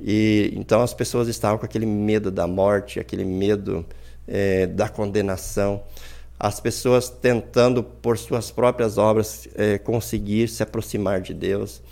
E 0.00 0.52
então 0.54 0.82
as 0.82 0.94
pessoas 0.94 1.26
estavam 1.26 1.58
com 1.58 1.66
aquele 1.66 1.86
medo 1.86 2.30
da 2.30 2.46
morte, 2.46 3.00
aquele 3.00 3.24
medo 3.24 3.84
é, 4.26 4.66
da 4.66 4.88
condenação, 4.88 5.82
as 6.38 6.60
pessoas 6.60 7.08
tentando 7.08 7.82
por 7.82 8.18
suas 8.18 8.52
próprias 8.52 8.98
obras 8.98 9.48
é, 9.56 9.78
conseguir 9.78 10.48
se 10.48 10.62
aproximar 10.62 11.20
de 11.20 11.34
Deus, 11.34 11.82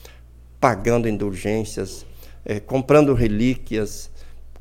pagando 0.61 1.09
indulgências, 1.09 2.07
é, 2.45 2.61
comprando 2.61 3.15
relíquias, 3.15 4.12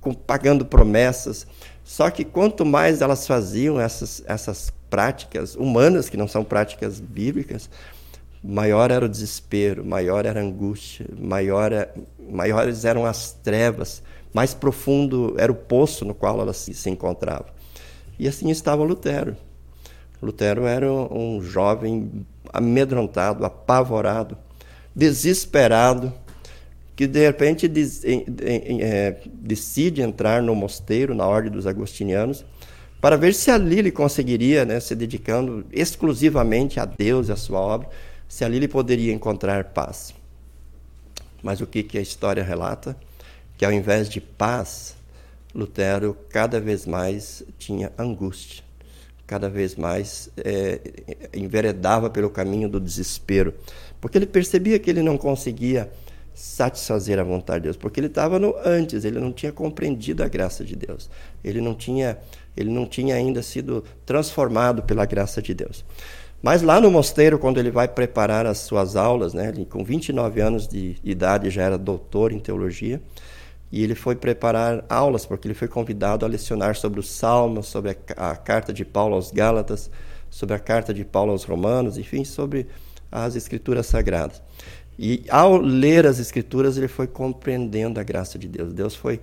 com, 0.02 0.14
pagando 0.14 0.66
promessas. 0.66 1.48
Só 1.84 2.10
que 2.10 2.26
quanto 2.26 2.66
mais 2.66 3.02
elas 3.02 3.26
faziam 3.26 3.80
essas, 3.80 4.22
essas 4.26 4.74
práticas 4.90 5.56
humanas, 5.56 6.10
que 6.10 6.18
não 6.18 6.28
são 6.28 6.44
práticas 6.44 7.00
bíblicas, 7.00 7.70
maior 8.44 8.92
era 8.92 9.06
o 9.06 9.10
desespero, 9.10 9.86
maior 9.86 10.26
era 10.26 10.42
a 10.42 10.44
angústia, 10.44 11.06
maior, 11.18 11.72
é, 11.72 11.90
maiores 12.30 12.84
eram 12.84 13.06
as 13.06 13.32
trevas, 13.32 14.04
mais 14.34 14.54
profundo 14.54 15.36
era 15.38 15.52
o 15.52 15.56
poço 15.56 16.04
no 16.04 16.14
qual 16.14 16.42
elas 16.42 16.58
se, 16.58 16.74
se 16.74 16.90
encontravam. 16.90 17.48
E 18.18 18.28
assim 18.28 18.50
estava 18.50 18.84
Lutero. 18.84 19.38
Lutero 20.22 20.66
era 20.66 20.92
um 20.92 21.42
jovem 21.42 22.26
amedrontado, 22.54 23.44
apavorado, 23.46 24.38
desesperado, 24.96 26.14
que 27.02 27.08
de 27.08 27.20
repente 27.20 27.66
é, 28.80 29.18
decide 29.26 30.04
entrar 30.04 30.40
no 30.40 30.54
mosteiro, 30.54 31.16
na 31.16 31.26
ordem 31.26 31.52
dos 31.52 31.66
agostinianos, 31.66 32.46
para 33.02 33.18
ver 33.18 33.34
se 33.34 33.50
ali 33.50 33.80
ele 33.80 33.92
conseguiria, 33.92 34.66
né, 34.66 34.80
se 34.80 34.96
dedicando 34.96 35.66
exclusivamente 35.72 36.80
a 36.80 36.86
Deus 36.86 37.28
e 37.28 37.32
a 37.32 37.36
sua 37.36 37.60
obra, 37.60 37.90
se 38.28 38.46
ali 38.46 38.58
ele 38.58 38.68
poderia 38.68 39.12
encontrar 39.12 39.64
paz. 39.64 40.14
Mas 41.42 41.60
o 41.60 41.66
que, 41.66 41.82
que 41.82 41.98
a 41.98 42.02
história 42.02 42.44
relata? 42.44 42.96
Que 43.58 43.66
ao 43.66 43.72
invés 43.72 44.08
de 44.08 44.22
paz, 44.22 44.96
Lutero 45.56 46.16
cada 46.30 46.60
vez 46.60 46.86
mais 46.86 47.44
tinha 47.58 47.92
angústia, 47.98 48.64
cada 49.26 49.50
vez 49.50 49.76
mais 49.76 50.30
é, 50.38 50.80
enveredava 51.34 52.12
pelo 52.12 52.30
caminho 52.30 52.70
do 52.70 52.80
desespero, 52.80 53.56
porque 54.00 54.20
ele 54.20 54.28
percebia 54.28 54.78
que 54.78 54.92
ele 54.92 55.02
não 55.02 55.18
conseguia 55.18 55.92
satisfazer 56.34 57.20
a 57.20 57.24
vontade 57.24 57.60
de 57.60 57.64
Deus, 57.64 57.78
porque 57.78 58.00
ele 58.00 58.08
estava 58.08 58.40
no 58.40 58.56
antes, 58.66 59.06
ele 59.06 59.20
não 59.20 59.32
tinha 59.32 59.52
compreendido 59.52 60.24
a 60.24 60.28
graça 60.28 60.64
de 60.64 60.76
Deus, 60.76 61.10
ele 61.44 61.62
não 61.62 61.74
tinha, 61.74 62.18
ele 62.56 62.70
não 62.70 62.86
tinha 62.86 63.16
ainda 63.16 63.42
sido 63.42 63.84
transformado 64.06 64.84
pela 64.84 65.06
graça 65.06 65.42
de 65.42 65.54
Deus. 65.54 65.84
Mas 66.42 66.64
lá 66.64 66.82
no 66.82 66.90
mosteiro, 66.90 67.38
quando 67.38 67.60
ele 67.60 67.70
vai 67.70 67.88
preparar 67.88 68.48
as 68.48 68.60
suas 68.60 68.96
aulas, 68.96 69.34
né, 69.34 69.50
ele, 69.50 69.66
com 69.66 69.84
29 69.84 70.42
anos 70.42 70.68
de 70.68 70.98
idade 71.04 71.50
já 71.52 71.64
era 71.64 71.78
doutor 71.78 72.32
em 72.32 72.40
teologia, 72.40 73.00
e 73.72 73.84
ele 73.84 73.96
foi 73.96 74.16
preparar 74.16 74.84
aulas, 74.90 75.26
porque 75.26 75.48
ele 75.48 75.56
foi 75.56 75.68
convidado 75.68 76.26
a 76.26 76.28
lecionar 76.28 76.76
sobre 76.76 77.00
os 77.00 77.10
Salmos, 77.10 77.68
sobre 77.68 77.92
a, 78.18 78.32
a 78.32 78.36
carta 78.36 78.74
de 78.74 78.84
Paulo 78.84 79.16
aos 79.16 79.32
Gálatas, 79.32 79.90
sobre 80.30 80.56
a 80.56 80.60
carta 80.60 80.94
de 80.94 81.06
Paulo 81.06 81.32
aos 81.32 81.44
Romanos, 81.44 81.98
enfim, 81.98 82.26
sobre 82.26 82.68
as 83.12 83.36
Escrituras 83.36 83.86
Sagradas. 83.86 84.42
E 85.04 85.24
ao 85.32 85.58
ler 85.58 86.06
as 86.06 86.20
Escrituras, 86.20 86.78
ele 86.78 86.88
foi 86.88 87.08
compreendendo 87.08 88.00
a 88.00 88.04
graça 88.04 88.38
de 88.38 88.48
Deus. 88.48 88.72
Deus 88.72 88.94
foi 88.94 89.20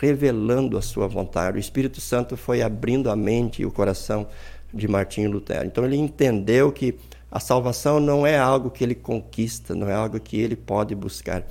revelando 0.00 0.78
a 0.78 0.80
sua 0.80 1.06
vontade. 1.06 1.58
O 1.58 1.60
Espírito 1.60 2.00
Santo 2.00 2.34
foi 2.34 2.62
abrindo 2.62 3.10
a 3.10 3.14
mente 3.14 3.60
e 3.60 3.66
o 3.66 3.70
coração 3.70 4.26
de 4.72 4.88
Martinho 4.88 5.30
Lutero. 5.30 5.66
Então 5.66 5.84
ele 5.84 5.96
entendeu 5.96 6.72
que 6.72 6.94
a 7.30 7.38
salvação 7.38 8.00
não 8.00 8.26
é 8.26 8.38
algo 8.38 8.70
que 8.70 8.82
ele 8.82 8.94
conquista, 8.94 9.74
não 9.74 9.86
é 9.86 9.92
algo 9.92 10.18
que 10.18 10.40
ele 10.40 10.56
pode 10.56 10.94
buscar. 10.94 11.44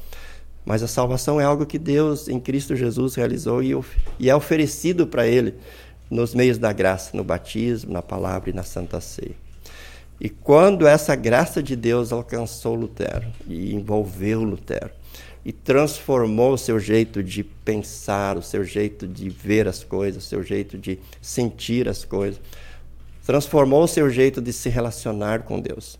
Mas 0.65 0.81
a 0.81 0.87
salvação 0.87 1.39
é 1.39 1.43
algo 1.43 1.63
que 1.63 1.77
Deus, 1.77 2.27
em 2.27 2.39
Cristo 2.39 2.75
Jesus, 2.75 3.13
realizou 3.13 3.61
e, 3.61 3.75
é 4.27 4.35
oferecido 4.35 5.05
para 5.05 5.27
ele 5.27 5.53
nos 6.09 6.33
meios 6.33 6.57
da 6.57 6.73
graça, 6.73 7.15
no 7.15 7.23
batismo, 7.23 7.93
na 7.93 8.01
palavra 8.01 8.49
e 8.49 8.53
na 8.53 8.63
santa 8.63 8.99
ceia. 8.99 9.35
E 10.19 10.30
quando 10.30 10.88
essa 10.88 11.15
graça 11.15 11.62
de 11.62 11.75
Deus 11.75 12.12
alcançou 12.12 12.73
Lutero 12.73 13.27
e 13.47 13.73
envolveu 13.73 14.43
Lutero, 14.43 14.91
e 15.45 15.51
transformou 15.53 16.53
o 16.53 16.58
seu 16.58 16.77
jeito 16.80 17.23
de 17.23 17.41
pensar, 17.41 18.36
o 18.36 18.41
seu 18.41 18.65
jeito 18.65 19.08
de 19.08 19.30
ver 19.30 19.67
as 19.67 19.84
coisas, 19.84 20.25
o 20.25 20.27
seu 20.27 20.43
jeito 20.43 20.77
de 20.77 20.99
sentir 21.21 21.88
as 21.88 22.03
coisas, 22.03 22.41
transformou 23.25 23.84
o 23.84 23.88
seu 23.88 24.10
jeito 24.10 24.41
de 24.41 24.51
se 24.51 24.67
relacionar 24.67 25.43
com 25.43 25.60
Deus. 25.60 25.97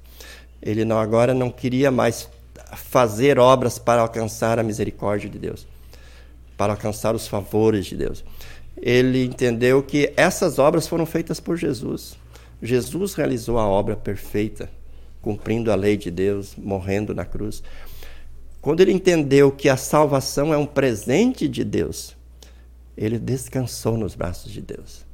Ele 0.62 0.84
não 0.84 0.99
agora 0.99 1.34
não 1.34 1.49
queria 1.49 1.89
mais 1.89 2.27
fazer 2.75 3.39
obras 3.39 3.80
para 3.80 4.01
alcançar 4.01 4.60
a 4.60 4.63
misericórdia 4.63 5.30
de 5.30 5.39
Deus, 5.39 5.65
para 6.58 6.73
alcançar 6.73 7.15
os 7.15 7.27
favores 7.27 7.86
de 7.86 7.95
Deus. 7.95 8.25
Ele 8.75 9.23
entendeu 9.23 9.82
que 9.82 10.12
essas 10.17 10.60
obras 10.60 10.88
foram 10.88 11.06
feitas 11.06 11.39
por 11.39 11.56
Jesus. 11.56 12.17
Jesus 12.61 13.13
realizou 13.13 13.57
a 13.59 13.67
obra 13.67 13.95
perfeita, 13.95 14.69
cumprindo 15.21 15.71
a 15.71 15.75
lei 15.75 15.97
de 15.97 16.09
Deus, 16.09 16.55
morrendo 16.55 17.13
na 17.13 17.25
cruz. 17.25 17.61
Quando 18.61 18.81
ele 18.81 18.91
entendeu 18.91 19.51
que 19.51 19.69
a 19.69 19.77
salvação 19.77 20.53
é 20.53 20.57
um 20.57 20.65
presente 20.65 21.47
de 21.47 21.63
Deus, 21.63 22.15
ele 22.97 23.19
descansou 23.19 23.97
nos 23.97 24.15
braços 24.15 24.51
de 24.51 24.61
Deus. 24.61 25.05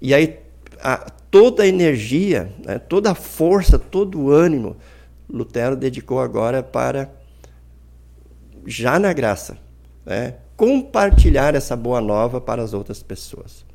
E 0.00 0.12
aí 0.12 0.38
a, 0.80 1.10
toda 1.30 1.62
a 1.62 1.66
energia, 1.66 2.52
né, 2.64 2.78
toda 2.78 3.12
a 3.12 3.14
força, 3.14 3.78
todo 3.78 4.18
o 4.20 4.30
ânimo, 4.30 4.76
Lutero 5.28 5.76
dedicou 5.76 6.20
agora 6.20 6.62
para, 6.62 7.10
já 8.66 8.98
na 8.98 9.12
graça, 9.12 9.58
né, 10.04 10.34
compartilhar 10.56 11.54
essa 11.54 11.76
boa 11.76 12.00
nova 12.00 12.40
para 12.40 12.62
as 12.62 12.72
outras 12.72 13.02
pessoas. 13.02 13.67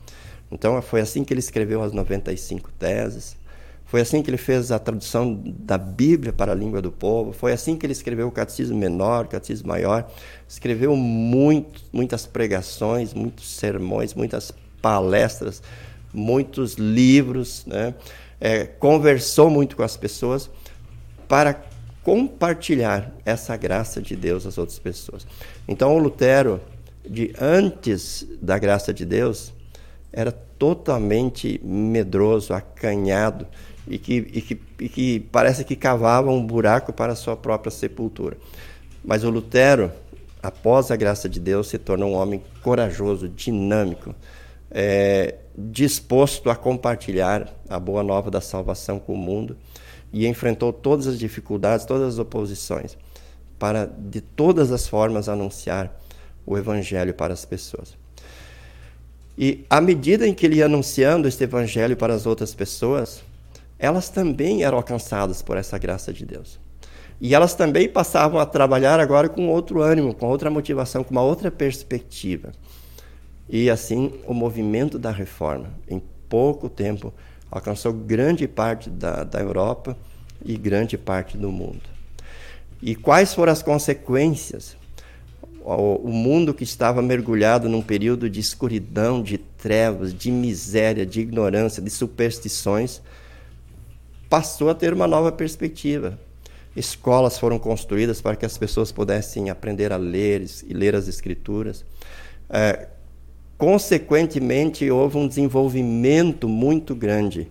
Então 0.54 0.82
foi 0.82 1.02
assim 1.02 1.24
que 1.24 1.34
ele 1.34 1.40
escreveu 1.40 1.82
as 1.82 1.92
95 1.92 2.72
teses, 2.74 3.36
foi 3.86 4.02
assim 4.02 4.24
que 4.24 4.30
ele 4.30 4.38
fez 4.38 4.72
a 4.72 4.80
tradução 4.80 5.40
da 5.46 5.78
Bíblia 5.78 6.32
para 6.34 6.52
a 6.52 6.56
língua 6.56 6.82
do 6.82 6.92
povo, 6.92 7.32
foi 7.32 7.52
assim 7.52 7.76
que 7.76 7.86
ele 7.86 7.94
escreveu 7.94 8.28
o 8.28 8.32
Catecismo 8.32 8.78
Menor, 8.78 9.26
o 9.26 9.28
Catecismo 9.28 9.68
Maior, 9.68 10.10
escreveu 10.48 10.96
muito, 10.96 11.82
muitas 11.92 12.26
pregações, 12.26 13.14
muitos 13.14 13.50
sermões, 13.50 14.14
muitas 14.14 14.52
palestras 14.82 15.62
muitos 16.14 16.76
livros, 16.76 17.66
né? 17.66 17.96
É, 18.40 18.66
conversou 18.66 19.50
muito 19.50 19.76
com 19.76 19.84
as 19.84 19.98
pessoas 19.98 20.50
para 21.28 21.62
compartilhar 22.04 23.12
essa 23.26 23.56
graça 23.56 24.02
de 24.02 24.16
Deus 24.16 24.46
às 24.46 24.58
outras 24.58 24.78
pessoas. 24.78 25.26
Então, 25.68 25.96
o 25.96 25.98
Lutero, 25.98 26.62
de 27.10 27.34
antes 27.40 28.28
da 28.42 28.60
graça 28.60 28.94
de 28.94 29.06
Deus, 29.06 29.54
era 30.14 30.32
totalmente 30.32 31.60
medroso, 31.64 32.54
acanhado 32.54 33.48
e 33.88 33.98
que, 33.98 34.14
e 34.14 34.42
que, 34.42 34.62
e 34.80 34.90
que 34.90 35.20
parece 35.20 35.66
que 35.66 35.76
cavava 35.76 36.30
um 36.30 36.46
buraco 36.46 36.94
para 36.94 37.14
a 37.14 37.16
sua 37.16 37.36
própria 37.36 37.72
sepultura. 37.72 38.38
Mas 39.04 39.24
o 39.24 39.30
Lutero, 39.30 39.92
após 40.42 40.92
a 40.92 40.96
graça 40.96 41.28
de 41.28 41.40
Deus, 41.40 41.68
se 41.68 41.80
tornou 41.80 42.12
um 42.12 42.16
homem 42.16 42.42
corajoso, 42.62 43.28
dinâmico, 43.28 44.16
é, 44.70 45.36
disposto 45.58 46.50
a 46.50 46.56
compartilhar 46.56 47.52
a 47.68 47.80
boa 47.80 48.04
nova 48.04 48.32
da 48.32 48.40
salvação 48.40 49.00
com 49.00 49.14
o 49.14 49.18
mundo 49.18 49.58
e 50.12 50.28
enfrentou 50.28 50.72
todas 50.72 51.08
as 51.08 51.18
dificuldades, 51.18 51.86
todas 51.86 52.14
as 52.14 52.20
oposições, 52.20 52.96
para 53.58 53.86
de 53.86 54.22
todas 54.22 54.72
as 54.72 54.88
formas 54.88 55.28
anunciar 55.28 56.00
o 56.46 56.58
evangelho 56.58 57.14
para 57.14 57.34
as 57.34 57.46
pessoas. 57.46 58.03
E 59.38 59.66
à 59.70 59.82
medida 59.82 60.28
em 60.28 60.34
que 60.34 60.46
ele 60.46 60.58
ia 60.58 60.66
anunciando 60.66 61.28
este 61.28 61.44
evangelho 61.44 61.98
para 61.98 62.14
as 62.14 62.26
outras 62.26 62.54
pessoas, 62.54 63.24
elas 63.80 64.10
também 64.10 64.64
eram 64.64 64.78
alcançadas 64.78 65.42
por 65.42 65.58
essa 65.58 65.78
graça 65.78 66.14
de 66.14 66.26
Deus. 66.26 66.60
E 67.20 67.34
elas 67.34 67.56
também 67.56 67.88
passavam 67.88 68.40
a 68.40 68.46
trabalhar 68.46 69.00
agora 69.00 69.30
com 69.30 69.48
outro 69.48 69.82
ânimo, 69.82 70.14
com 70.14 70.28
outra 70.28 70.50
motivação, 70.50 71.04
com 71.04 71.12
uma 71.12 71.22
outra 71.22 71.50
perspectiva. 71.50 72.52
E 73.50 73.70
assim, 73.70 74.14
o 74.26 74.34
movimento 74.34 75.00
da 75.00 75.12
reforma, 75.12 75.70
em 75.88 76.02
pouco 76.30 76.70
tempo, 76.70 77.14
alcançou 77.50 77.94
grande 77.94 78.48
parte 78.48 78.90
da, 78.90 79.24
da 79.24 79.40
Europa 79.40 79.98
e 80.44 80.58
grande 80.58 80.98
parte 80.98 81.38
do 81.38 81.52
mundo. 81.52 81.82
E 82.82 82.96
quais 82.96 83.34
foram 83.34 83.54
as 83.54 83.64
consequências? 83.64 84.76
O, 85.66 86.10
mundo 86.10 86.54
que 86.54 86.66
estava 86.66 87.02
mergulhado 87.02 87.70
num 87.70 87.82
período 87.82 88.30
de 88.30 88.40
escuridão, 88.40 89.24
de 89.24 89.38
trevas, 89.38 90.14
de 90.14 90.30
miséria, 90.30 91.06
de 91.06 91.22
ignorância, 91.22 91.82
de 91.82 91.90
superstições, 91.90 93.02
passou 94.30 94.70
a 94.70 94.76
ter 94.76 94.92
uma 94.94 95.08
nova 95.08 95.32
perspectiva. 95.32 96.20
Escolas 96.76 97.38
foram 97.38 97.58
construídas 97.58 98.20
para 98.20 98.36
que 98.36 98.46
as 98.46 98.58
pessoas 98.58 98.92
pudessem 98.92 99.50
aprender 99.50 99.94
a 99.94 99.98
ler 99.98 100.46
e 100.68 100.74
ler 100.74 100.96
as 100.96 101.08
escrituras. 101.08 101.86
É, 102.50 102.88
consequentemente, 103.58 104.90
houve 104.92 105.18
um 105.18 105.28
desenvolvimento 105.28 106.50
muito 106.50 106.94
grande, 106.94 107.50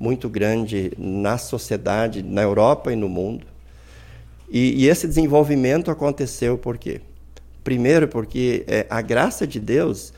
muito 0.00 0.28
grande 0.28 0.90
na 0.98 1.38
sociedade, 1.38 2.24
na 2.24 2.42
Europa 2.42 2.92
e 2.92 2.96
no 2.96 3.08
mundo. 3.08 3.46
E, 4.50 4.84
e 4.84 4.88
esse 4.88 5.06
desenvolvimento 5.06 5.90
aconteceu 5.90 6.58
por 6.58 6.76
quê? 6.76 7.00
Primeiro, 7.64 8.08
porque 8.08 8.64
é, 8.66 8.86
a 8.90 9.00
graça 9.00 9.46
de 9.46 9.60
Deus 9.60 10.12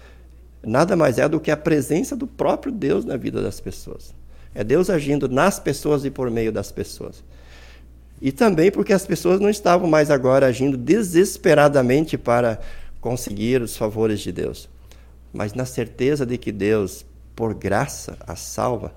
nada 0.62 0.96
mais 0.96 1.18
é 1.18 1.28
do 1.28 1.38
que 1.38 1.50
a 1.50 1.56
presença 1.56 2.16
do 2.16 2.26
próprio 2.26 2.72
Deus 2.72 3.04
na 3.04 3.16
vida 3.16 3.42
das 3.42 3.60
pessoas. 3.60 4.14
É 4.54 4.64
Deus 4.64 4.88
agindo 4.88 5.28
nas 5.28 5.58
pessoas 5.58 6.04
e 6.04 6.10
por 6.10 6.30
meio 6.30 6.50
das 6.50 6.72
pessoas. 6.72 7.22
E 8.22 8.32
também 8.32 8.70
porque 8.70 8.92
as 8.92 9.04
pessoas 9.04 9.40
não 9.40 9.50
estavam 9.50 9.88
mais 9.88 10.10
agora 10.10 10.46
agindo 10.46 10.76
desesperadamente 10.76 12.16
para 12.16 12.60
conseguir 13.00 13.60
os 13.60 13.76
favores 13.76 14.20
de 14.20 14.32
Deus 14.32 14.68
mas 15.34 15.52
na 15.52 15.66
certeza 15.66 16.24
de 16.24 16.38
que 16.38 16.52
Deus, 16.52 17.04
por 17.34 17.52
graça, 17.52 18.16
as 18.20 18.38
salva, 18.38 18.94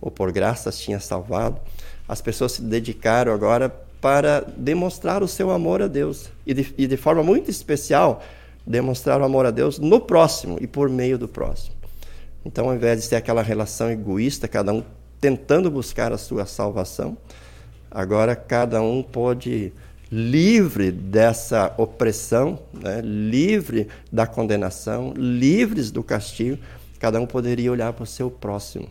ou 0.00 0.10
por 0.10 0.32
graça 0.32 0.70
as 0.70 0.78
tinha 0.78 0.98
salvado, 0.98 1.60
as 2.08 2.22
pessoas 2.22 2.52
se 2.52 2.62
dedicaram 2.62 3.32
agora 3.32 3.68
para 4.04 4.44
demonstrar 4.54 5.22
o 5.22 5.26
seu 5.26 5.50
amor 5.50 5.80
a 5.80 5.86
Deus. 5.86 6.28
E 6.46 6.52
de, 6.52 6.74
e 6.76 6.86
de 6.86 6.94
forma 6.94 7.22
muito 7.22 7.50
especial, 7.50 8.22
demonstrar 8.66 9.18
o 9.18 9.24
amor 9.24 9.46
a 9.46 9.50
Deus 9.50 9.78
no 9.78 9.98
próximo 9.98 10.58
e 10.60 10.66
por 10.66 10.90
meio 10.90 11.16
do 11.16 11.26
próximo. 11.26 11.74
Então, 12.44 12.68
ao 12.68 12.74
invés 12.74 13.00
de 13.00 13.06
ser 13.06 13.16
aquela 13.16 13.40
relação 13.40 13.90
egoísta, 13.90 14.46
cada 14.46 14.74
um 14.74 14.84
tentando 15.18 15.70
buscar 15.70 16.12
a 16.12 16.18
sua 16.18 16.44
salvação, 16.44 17.16
agora 17.90 18.36
cada 18.36 18.82
um 18.82 19.02
pode 19.02 19.72
livre 20.12 20.92
dessa 20.92 21.72
opressão, 21.78 22.58
né? 22.74 23.00
livre 23.02 23.88
da 24.12 24.26
condenação, 24.26 25.14
livres 25.16 25.90
do 25.90 26.02
castigo, 26.02 26.58
cada 27.00 27.18
um 27.18 27.24
poderia 27.24 27.72
olhar 27.72 27.94
para 27.94 28.04
o 28.04 28.06
seu 28.06 28.30
próximo 28.30 28.86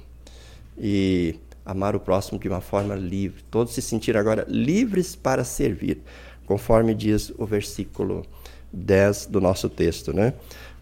e 0.76 1.36
amar 1.66 1.96
o 1.96 2.00
próximo 2.00 2.40
de 2.40 2.48
uma 2.48 2.62
forma 2.62 2.96
livre. 2.96 3.44
Todos 3.50 3.74
se 3.74 3.82
sentiram 3.82 4.20
agora 4.20 4.46
livres 4.48 5.16
para 5.16 5.44
servir, 5.44 6.02
conforme 6.46 6.94
diz 6.94 7.32
o 7.38 7.46
versículo 7.46 8.26
10 8.72 9.28
do 9.28 9.40
nosso 9.40 9.70
texto. 9.70 10.14
Né? 10.14 10.34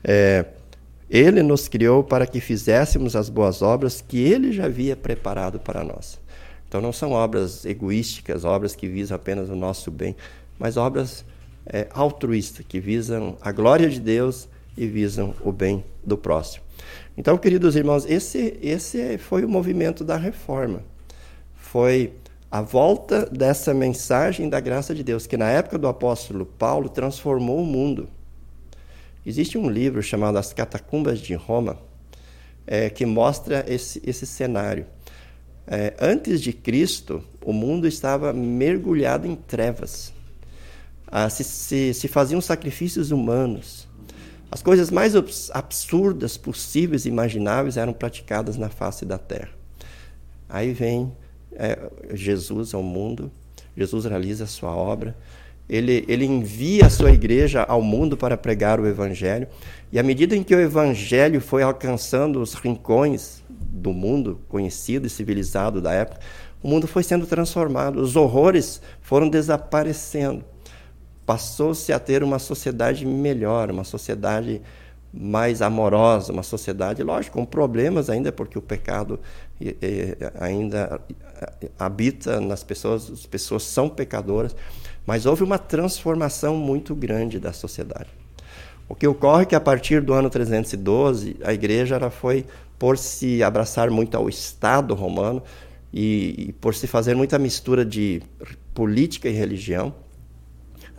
É, 0.04 0.46
ele 1.10 1.44
nos 1.44 1.68
criou 1.68 2.04
para 2.04 2.26
que 2.26 2.40
fizéssemos 2.40 3.16
as 3.16 3.30
boas 3.30 3.62
obras 3.62 4.02
que 4.02 4.20
ele 4.20 4.52
já 4.52 4.66
havia 4.66 4.96
preparado 4.96 5.60
para 5.60 5.84
nós. 5.84 6.20
Então 6.68 6.80
não 6.80 6.94
são 6.94 7.12
obras 7.12 7.66
egoísticas, 7.66 8.46
obras 8.46 8.76
que 8.76 8.88
visam 8.88 9.16
apenas 9.16 9.50
o 9.50 9.56
nosso 9.56 9.92
bem, 9.92 10.16
mas 10.58 10.78
obras 10.78 11.26
é, 11.66 11.88
altruístas, 11.92 12.66
que 12.66 12.80
visam 12.80 13.38
a 13.42 13.52
glória 13.52 13.90
de 13.90 14.00
Deus 14.00 14.48
e 14.78 14.88
visam 14.88 15.36
o 15.42 15.52
bem 15.52 15.84
do 16.02 16.18
próximo. 16.18 16.64
Então, 17.18 17.38
queridos 17.38 17.76
irmãos, 17.76 18.06
esse, 18.06 18.58
esse 18.62 19.18
foi 19.18 19.44
o 19.44 19.50
movimento 19.50 20.04
da 20.04 20.18
reforma. 20.18 20.84
Foi 21.56 22.14
a 22.50 22.62
volta 22.62 23.26
dessa 23.26 23.74
mensagem 23.74 24.50
da 24.50 24.60
graça 24.60 24.94
de 24.94 25.04
Deus, 25.04 25.26
que 25.26 25.38
na 25.38 25.50
época 25.50 25.78
do 25.78 25.88
apóstolo 25.88 26.46
Paulo 26.46 26.90
transformou 26.90 27.62
o 27.62 27.66
mundo. 27.66 28.10
Existe 29.26 29.58
um 29.58 29.70
livro 29.70 30.02
chamado 30.02 30.38
As 30.38 30.52
Catacumbas 30.52 31.20
de 31.20 31.34
Roma, 31.34 31.78
é, 32.66 32.90
que 32.90 33.06
mostra 33.06 33.64
esse, 33.68 34.02
esse 34.06 34.26
cenário. 34.26 34.86
É, 35.68 35.94
antes 36.00 36.42
de 36.42 36.52
Cristo, 36.52 37.24
o 37.46 37.54
mundo 37.54 37.88
estava 37.88 38.34
mergulhado 38.34 39.28
em 39.28 39.36
trevas. 39.36 40.12
Ah, 41.08 41.30
se, 41.30 41.44
se, 41.44 41.94
se 41.94 42.08
faziam 42.08 42.42
sacrifícios 42.42 43.12
humanos. 43.12 43.88
As 44.52 44.62
coisas 44.62 44.92
mais 44.92 45.14
absurdas 45.54 46.36
possíveis 46.36 47.06
e 47.06 47.10
imagináveis 47.10 47.78
eram 47.78 47.94
praticadas 47.94 48.58
na 48.58 48.68
face 48.68 49.06
da 49.06 49.18
terra. 49.18 49.50
Aí 50.50 50.74
vem 50.74 51.10
é, 51.54 51.80
Jesus 52.14 52.74
ao 52.74 52.84
mundo, 52.84 53.32
Jesus 53.78 54.04
realiza 54.04 54.44
a 54.44 54.48
sua 54.48 54.76
obra, 54.76 55.16
ele, 55.70 56.04
ele 56.10 56.26
envia 56.26 56.88
a 56.88 56.90
sua 56.90 57.12
igreja 57.12 57.64
ao 57.64 57.82
mundo 57.82 58.18
para 58.18 58.36
pregar 58.36 58.78
o 58.78 58.86
Evangelho, 58.86 59.48
e 59.90 59.98
à 59.98 60.04
medida 60.04 60.36
em 60.36 60.44
que 60.44 60.54
o 60.54 60.60
Evangelho 60.60 61.40
foi 61.40 61.64
alcançando 61.64 62.42
os 62.42 62.54
rincões 62.54 63.42
do 63.50 63.94
mundo 63.94 64.42
conhecido 64.50 65.08
e 65.08 65.10
civilizado 65.10 65.80
da 65.80 65.94
época, 65.94 66.20
o 66.62 66.68
mundo 66.68 66.88
foi 66.88 67.04
sendo 67.04 67.26
transformado, 67.26 68.02
os 68.02 68.18
horrores 68.18 68.82
foram 69.00 69.30
desaparecendo. 69.30 70.44
Passou-se 71.26 71.92
a 71.94 72.00
ter 72.00 72.24
uma 72.24 72.40
sociedade 72.40 73.06
melhor, 73.06 73.70
uma 73.72 73.84
sociedade 73.84 74.62
mais 75.14 75.62
amorosa, 75.62 76.32
uma 76.32 76.44
sociedade, 76.44 77.04
lógico, 77.04 77.38
com 77.38 77.46
problemas 77.46 78.10
ainda, 78.10 78.32
porque 78.32 78.58
o 78.58 78.62
pecado 78.62 79.20
ainda 80.40 81.02
habita 81.78 82.40
nas 82.40 82.64
pessoas, 82.64 83.12
as 83.12 83.26
pessoas 83.26 83.64
são 83.64 83.90
pecadoras, 83.90 84.56
mas 85.06 85.26
houve 85.26 85.44
uma 85.44 85.58
transformação 85.58 86.56
muito 86.56 86.96
grande 86.96 87.40
da 87.40 87.52
sociedade. 87.52 88.10
O 88.88 88.96
que 88.96 89.08
ocorre 89.08 89.44
é 89.44 89.46
que 89.46 89.56
a 89.56 89.60
partir 89.60 90.02
do 90.02 90.14
ano 90.14 90.30
312, 90.30 91.38
a 91.44 91.54
igreja 91.54 91.96
ela 91.96 92.10
foi 92.10 92.46
por 92.78 92.98
se 92.98 93.44
abraçar 93.44 93.90
muito 93.90 94.16
ao 94.16 94.28
Estado 94.28 94.94
romano 94.94 95.42
e, 95.94 96.48
e 96.50 96.54
por 96.54 96.74
se 96.74 96.88
fazer 96.88 97.16
muita 97.16 97.38
mistura 97.38 97.86
de 97.86 98.22
política 98.74 99.30
e 99.30 99.32
religião, 99.32 99.94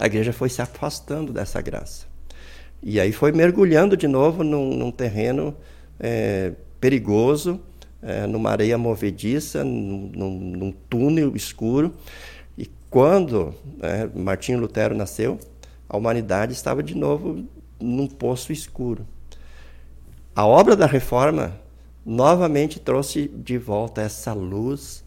a 0.03 0.07
igreja 0.07 0.33
foi 0.33 0.49
se 0.49 0.61
afastando 0.61 1.33
dessa 1.33 1.61
graça. 1.61 2.07
E 2.83 2.99
aí 2.99 3.13
foi 3.13 3.31
mergulhando 3.31 3.97
de 3.97 4.09
novo 4.09 4.43
num, 4.43 4.77
num 4.77 4.91
terreno 4.91 5.55
é, 6.01 6.55
perigoso, 6.81 7.61
é, 8.03 8.27
numa 8.27 8.51
areia 8.51 8.77
movediça, 8.77 9.63
num, 9.63 10.11
num, 10.13 10.73
túnel 10.91 11.37
escuro. 11.37 11.95
E 12.59 12.69
quando 12.91 13.55
é, 13.81 14.09
Martinho 14.13 14.59
Lutero 14.59 14.93
nasceu, 14.97 15.39
a 15.89 15.97
humanidade 15.97 16.53
estava 16.53 16.83
de 16.83 16.97
novo 16.97 17.45
num 17.79 18.09
poço 18.09 18.53
escuro. 18.53 19.07
A 20.35 20.45
obra 20.45 20.75
da 20.75 20.87
reforma 20.87 21.57
novamente 22.05 22.81
trouxe 22.81 23.29
de 23.29 23.57
volta 23.57 24.03
essa 24.03 24.33
luz 24.33 25.05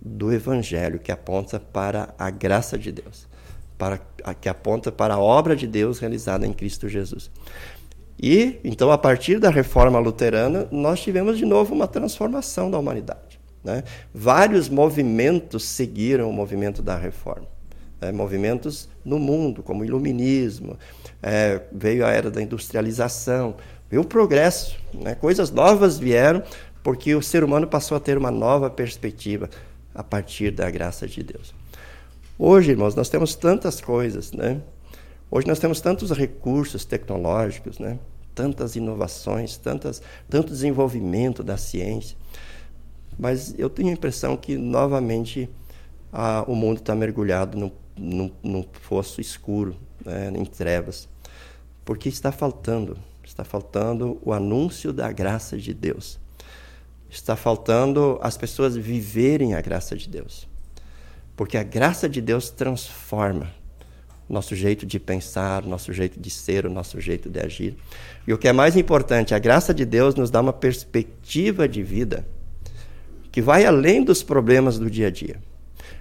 do 0.00 0.32
Evangelho 0.32 0.98
que 0.98 1.12
aponta 1.12 1.60
para 1.60 2.14
a 2.18 2.30
graça 2.30 2.78
de 2.78 2.90
Deus, 2.90 3.27
para, 3.78 4.00
que 4.40 4.48
aponta 4.48 4.90
para 4.90 5.14
a 5.14 5.18
obra 5.18 5.54
de 5.54 5.66
Deus 5.66 6.00
realizada 6.00 6.44
em 6.46 6.52
Cristo 6.52 6.88
Jesus. 6.88 7.30
E, 8.20 8.58
então, 8.64 8.90
a 8.90 8.98
partir 8.98 9.38
da 9.38 9.48
reforma 9.48 9.98
luterana, 10.00 10.66
nós 10.72 11.00
tivemos 11.00 11.38
de 11.38 11.44
novo 11.44 11.72
uma 11.72 11.86
transformação 11.86 12.68
da 12.68 12.78
humanidade. 12.78 13.38
Né? 13.62 13.84
Vários 14.12 14.68
movimentos 14.68 15.64
seguiram 15.64 16.28
o 16.28 16.32
movimento 16.32 16.82
da 16.82 16.96
reforma. 16.96 17.46
Né? 18.00 18.10
Movimentos 18.10 18.88
no 19.04 19.20
mundo, 19.20 19.62
como 19.62 19.82
o 19.82 19.84
iluminismo, 19.84 20.76
é, 21.22 21.60
veio 21.72 22.04
a 22.04 22.10
era 22.10 22.28
da 22.28 22.42
industrialização, 22.42 23.54
veio 23.88 24.02
o 24.02 24.06
progresso, 24.06 24.76
né? 24.92 25.14
coisas 25.14 25.52
novas 25.52 25.96
vieram 25.96 26.42
porque 26.82 27.14
o 27.14 27.22
ser 27.22 27.44
humano 27.44 27.66
passou 27.66 27.96
a 27.96 28.00
ter 28.00 28.18
uma 28.18 28.30
nova 28.30 28.68
perspectiva 28.68 29.48
a 29.94 30.02
partir 30.02 30.50
da 30.50 30.68
graça 30.70 31.06
de 31.06 31.22
Deus. 31.22 31.54
Hoje, 32.40 32.70
irmãos, 32.70 32.94
nós 32.94 33.08
temos 33.08 33.34
tantas 33.34 33.80
coisas, 33.80 34.30
né? 34.30 34.62
Hoje 35.28 35.48
nós 35.48 35.58
temos 35.58 35.80
tantos 35.80 36.12
recursos 36.12 36.84
tecnológicos, 36.84 37.80
né? 37.80 37.98
Tantas 38.32 38.76
inovações, 38.76 39.56
tantas, 39.56 40.00
tanto 40.30 40.52
desenvolvimento 40.52 41.42
da 41.42 41.56
ciência. 41.56 42.16
Mas 43.18 43.58
eu 43.58 43.68
tenho 43.68 43.88
a 43.88 43.92
impressão 43.92 44.36
que 44.36 44.56
novamente 44.56 45.50
a, 46.12 46.44
o 46.46 46.54
mundo 46.54 46.78
está 46.78 46.94
mergulhado 46.94 47.58
num, 47.58 47.72
num, 47.96 48.32
num 48.40 48.64
fosso 48.82 49.20
escuro, 49.20 49.74
né? 50.04 50.30
em 50.36 50.44
trevas 50.44 51.08
Porque 51.84 52.08
está 52.08 52.30
faltando, 52.30 52.96
está 53.24 53.42
faltando 53.42 54.16
o 54.22 54.32
anúncio 54.32 54.92
da 54.92 55.10
graça 55.10 55.58
de 55.58 55.74
Deus. 55.74 56.20
Está 57.10 57.34
faltando 57.34 58.16
as 58.22 58.36
pessoas 58.36 58.76
viverem 58.76 59.54
a 59.54 59.60
graça 59.60 59.96
de 59.96 60.08
Deus. 60.08 60.47
Porque 61.38 61.56
a 61.56 61.62
graça 61.62 62.08
de 62.08 62.20
Deus 62.20 62.50
transforma 62.50 63.48
nosso 64.28 64.56
jeito 64.56 64.84
de 64.84 64.98
pensar, 64.98 65.62
nosso 65.62 65.92
jeito 65.92 66.18
de 66.18 66.28
ser, 66.30 66.66
o 66.66 66.68
nosso 66.68 67.00
jeito 67.00 67.30
de 67.30 67.38
agir. 67.38 67.76
E 68.26 68.32
o 68.32 68.36
que 68.36 68.48
é 68.48 68.52
mais 68.52 68.76
importante, 68.76 69.32
a 69.36 69.38
graça 69.38 69.72
de 69.72 69.84
Deus 69.84 70.16
nos 70.16 70.32
dá 70.32 70.40
uma 70.40 70.52
perspectiva 70.52 71.68
de 71.68 71.80
vida 71.80 72.26
que 73.30 73.40
vai 73.40 73.64
além 73.64 74.02
dos 74.02 74.20
problemas 74.20 74.80
do 74.80 74.90
dia 74.90 75.06
a 75.06 75.10
dia, 75.12 75.36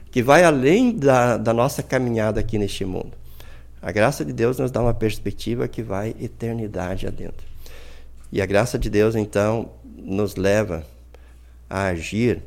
que 0.10 0.24
vai 0.24 0.44
além 0.44 0.92
da, 0.98 1.38
da 1.38 1.54
nossa 1.54 1.84
caminhada 1.84 2.40
aqui 2.40 2.58
neste 2.58 2.84
mundo. 2.84 3.12
A 3.80 3.92
graça 3.92 4.26
de 4.26 4.34
Deus 4.34 4.58
nos 4.58 4.72
dá 4.72 4.82
uma 4.82 4.94
perspectiva 4.96 5.68
que 5.68 5.84
vai 5.84 6.16
eternidade 6.20 7.06
adentro. 7.06 7.46
E 8.32 8.42
a 8.42 8.46
graça 8.48 8.80
de 8.80 8.90
Deus, 8.90 9.16
então, 9.16 9.70
nos 9.86 10.36
leva 10.36 10.84
a 11.70 11.84
agir 11.90 12.42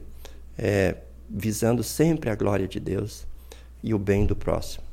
é, 0.59 0.97
visando 1.31 1.83
sempre 1.83 2.29
a 2.29 2.35
glória 2.35 2.67
de 2.67 2.81
Deus 2.81 3.27
e 3.83 3.95
o 3.95 3.99
bem 3.99 4.27
do 4.27 4.35
próximo. 4.35 4.85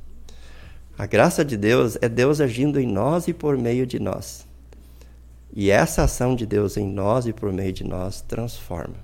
A 0.97 1.06
graça 1.06 1.43
de 1.43 1.58
Deus 1.58 1.97
é 2.02 2.08
Deus 2.08 2.39
agindo 2.39 2.80
em 2.80 2.88
nós 2.88 3.28
e 3.28 3.34
por 3.34 3.58
meio 3.58 3.86
de 3.86 4.00
nós. 4.00 4.45
E 5.54 5.71
essa 5.71 6.04
ação 6.04 6.36
de 6.36 6.45
Deus 6.45 6.78
em 6.78 6.88
nós 6.88 7.26
e 7.26 7.34
por 7.34 7.52
meio 7.52 7.73
de 7.73 7.84
nós 7.84 8.21
transforma. 8.21 8.95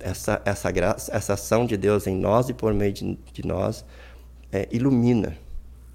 Essa, 0.00 0.40
essa, 0.44 0.70
graça, 0.70 1.14
essa 1.14 1.34
ação 1.34 1.66
de 1.66 1.76
Deus 1.76 2.06
em 2.06 2.16
nós 2.16 2.48
e 2.48 2.54
por 2.54 2.72
meio 2.72 2.92
de, 2.92 3.18
de 3.32 3.46
nós 3.46 3.84
é, 4.52 4.68
ilumina. 4.70 5.36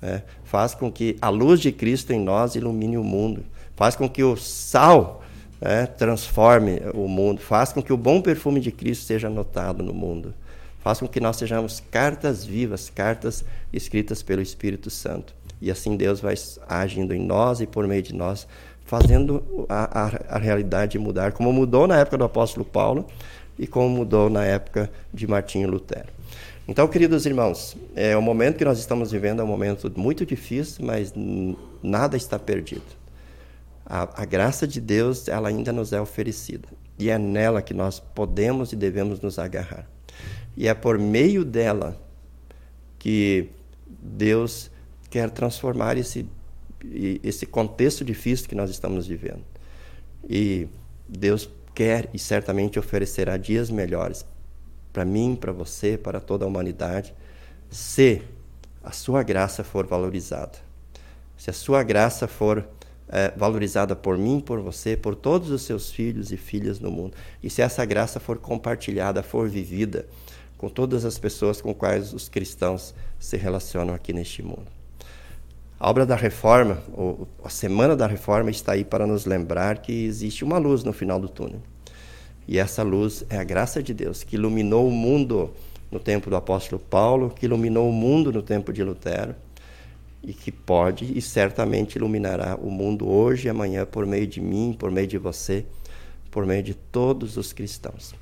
É, 0.02 0.22
faz 0.44 0.76
com 0.76 0.92
que 0.92 1.18
a 1.22 1.30
luz 1.30 1.62
de 1.62 1.72
Cristo 1.72 2.12
em 2.12 2.20
nós 2.20 2.56
ilumine 2.56 2.98
o 2.98 3.04
mundo. 3.04 3.46
Faz 3.76 3.96
com 3.96 4.10
que 4.10 4.24
o 4.24 4.36
sal 4.36 5.23
é, 5.64 5.86
transforme 5.86 6.82
o 6.94 7.08
mundo. 7.08 7.40
Faz 7.40 7.72
com 7.72 7.82
que 7.82 7.94
o 7.94 7.98
bom 7.98 8.22
perfume 8.22 8.60
de 8.60 8.72
Cristo 8.72 9.06
seja 9.06 9.30
notado 9.30 9.82
no 9.82 9.94
mundo. 9.94 10.34
Faz 10.82 11.00
com 11.00 11.08
que 11.08 11.22
nós 11.22 11.38
sejamos 11.38 11.82
cartas 11.90 12.46
vivas, 12.46 12.90
cartas 12.90 13.46
escritas 13.72 14.22
pelo 14.22 14.42
Espírito 14.42 14.90
Santo. 14.90 15.34
E 15.62 15.72
assim 15.72 15.96
Deus 15.96 16.20
vai 16.20 16.36
agindo 16.68 17.14
em 17.14 17.26
nós 17.26 17.62
e 17.62 17.66
por 17.66 17.88
meio 17.88 18.04
de 18.04 18.14
nós, 18.14 18.46
fazendo 18.86 19.66
a, 19.70 20.02
a, 20.02 20.36
a 20.36 20.38
realidade 20.38 21.00
mudar, 21.00 21.32
como 21.32 21.54
mudou 21.54 21.88
na 21.88 21.98
época 21.98 22.18
do 22.18 22.26
apóstolo 22.26 22.66
Paulo 22.66 23.08
e 23.58 23.66
como 23.66 23.88
mudou 23.88 24.30
na 24.30 24.44
época 24.44 24.92
de 25.14 25.26
Martinho 25.26 25.70
Lutero. 25.70 26.10
Então, 26.68 26.86
queridos 26.90 27.26
irmãos, 27.26 27.78
é, 27.96 28.16
o 28.18 28.22
momento 28.22 28.58
que 28.58 28.66
nós 28.66 28.80
estamos 28.80 29.12
vivendo 29.12 29.40
é 29.40 29.44
um 29.44 29.48
momento 29.48 29.90
muito 29.96 30.26
difícil, 30.26 30.86
mas 30.86 31.14
nada 31.82 32.18
está 32.18 32.38
perdido. 32.38 33.03
A, 33.96 34.24
a, 34.24 34.26
graça 34.26 34.66
de 34.66 34.82
Deus, 34.82 35.28
ela 35.28 35.50
ainda 35.50 35.72
nos 35.72 35.94
é 35.94 36.02
oferecida. 36.02 36.68
E 36.98 37.12
é 37.12 37.20
nela 37.20 37.62
que 37.62 37.76
nós 37.76 38.00
podemos 38.00 38.74
e 38.74 38.76
devemos 38.76 39.22
nos 39.22 39.38
agarrar. 39.38 39.88
E 40.58 40.68
é 40.68 40.74
por 40.74 40.98
meio 40.98 41.46
dela 41.46 41.96
que 42.98 43.52
Deus 43.88 44.72
quer 45.12 45.30
transformar 45.30 45.96
esse, 45.96 46.28
esse 47.24 47.46
contexto 47.46 48.04
difícil 48.04 48.50
que 48.50 48.56
nós 48.56 48.72
estamos 48.72 49.06
vivendo. 49.06 49.44
E 50.28 50.68
Deus 51.08 51.48
quer 51.76 52.10
e 52.16 52.18
certamente 52.18 52.80
oferecerá 52.80 53.38
dias 53.38 53.70
melhores 53.70 54.26
para 54.92 55.06
mim, 55.06 55.38
para 55.40 55.52
você, 55.52 56.00
para 56.00 56.20
toda 56.20 56.46
a 56.46 56.48
humanidade, 56.48 57.14
se 57.70 58.24
a 58.84 58.92
sua 58.92 59.22
graça 59.22 59.64
for 59.64 59.86
valorizada. 59.86 60.58
Se 61.38 61.52
a 61.52 61.54
sua 61.54 61.84
graça 61.84 62.28
for 62.28 62.68
é, 63.10 63.32
valorizada 63.36 63.96
por 63.96 64.18
mim, 64.18 64.40
por 64.40 64.60
você, 64.60 64.96
por 64.96 65.16
todos 65.16 65.50
os 65.50 65.62
seus 65.62 65.92
filhos 65.92 66.32
e 66.32 66.38
filhas 66.38 66.80
no 66.80 66.92
mundo. 66.92 67.14
E 67.42 67.50
se 67.50 67.62
essa 67.62 67.86
graça 67.86 68.20
for 68.20 68.38
compartilhada, 68.38 69.22
for 69.22 69.48
vivida, 69.48 70.06
com 70.58 70.70
todas 70.70 71.04
as 71.04 71.20
pessoas 71.20 71.62
com 71.62 71.74
quais 71.74 72.14
os 72.14 72.30
cristãos 72.30 72.96
se 73.20 73.36
relacionam 73.38 73.94
aqui 73.94 74.14
neste 74.14 74.42
mundo. 74.42 74.66
A 75.80 75.90
obra 75.90 76.06
da 76.06 76.16
reforma, 76.16 76.82
ou 76.94 77.28
a 77.44 77.50
semana 77.50 77.96
da 77.96 78.08
reforma, 78.08 78.50
está 78.50 78.72
aí 78.72 78.86
para 78.86 79.06
nos 79.06 79.26
lembrar 79.26 79.80
que 79.80 80.06
existe 80.06 80.44
uma 80.44 80.58
luz 80.58 80.82
no 80.84 80.94
final 80.94 81.20
do 81.20 81.28
túnel. 81.28 81.62
E 82.48 82.58
essa 82.58 82.84
luz 82.84 83.26
é 83.30 83.38
a 83.38 83.44
graça 83.44 83.84
de 83.84 83.94
Deus, 83.94 84.24
que 84.24 84.38
iluminou 84.38 84.88
o 84.88 84.92
mundo 84.92 85.52
no 85.92 86.00
tempo 86.00 86.30
do 86.30 86.36
apóstolo 86.38 86.82
Paulo, 86.82 87.30
que 87.30 87.46
iluminou 87.46 87.90
o 87.90 87.92
mundo 87.92 88.32
no 88.32 88.42
tempo 88.42 88.72
de 88.72 88.82
Lutero, 88.82 89.36
e 90.24 90.34
que 90.34 90.52
pode 90.52 91.18
e 91.18 91.22
certamente 91.22 91.96
iluminará 91.96 92.56
o 92.56 92.72
mundo 92.72 93.08
hoje 93.08 93.48
e 93.48 93.50
amanhã 93.50 93.86
por 93.86 94.06
meio 94.06 94.26
de 94.26 94.40
mim, 94.40 94.76
por 94.78 94.90
meio 94.90 95.08
de 95.08 95.18
você, 95.18 95.66
por 96.32 96.46
meio 96.46 96.64
de 96.64 96.74
todos 96.74 97.36
os 97.36 97.52
cristãos. 97.52 98.16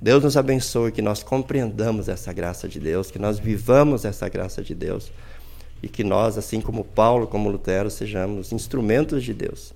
Deus 0.00 0.24
nos 0.24 0.36
abençoe, 0.36 0.92
que 0.92 1.02
nós 1.02 1.22
compreendamos 1.22 2.08
essa 2.08 2.32
graça 2.32 2.66
de 2.66 2.80
Deus, 2.80 3.10
que 3.10 3.18
nós 3.18 3.38
vivamos 3.38 4.04
essa 4.04 4.28
graça 4.28 4.62
de 4.62 4.74
Deus 4.74 5.12
e 5.82 5.88
que 5.88 6.02
nós, 6.02 6.36
assim 6.36 6.60
como 6.60 6.84
Paulo, 6.84 7.26
como 7.26 7.50
Lutero, 7.50 7.90
sejamos 7.90 8.50
instrumentos 8.50 9.22
de 9.22 9.34
Deus 9.34 9.72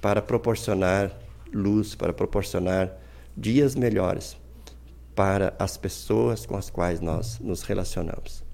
para 0.00 0.20
proporcionar 0.22 1.10
luz, 1.52 1.94
para 1.94 2.12
proporcionar 2.12 2.92
dias 3.36 3.74
melhores 3.74 4.36
para 5.14 5.54
as 5.58 5.76
pessoas 5.76 6.44
com 6.44 6.56
as 6.56 6.68
quais 6.68 7.00
nós 7.00 7.38
nos 7.38 7.62
relacionamos. 7.62 8.44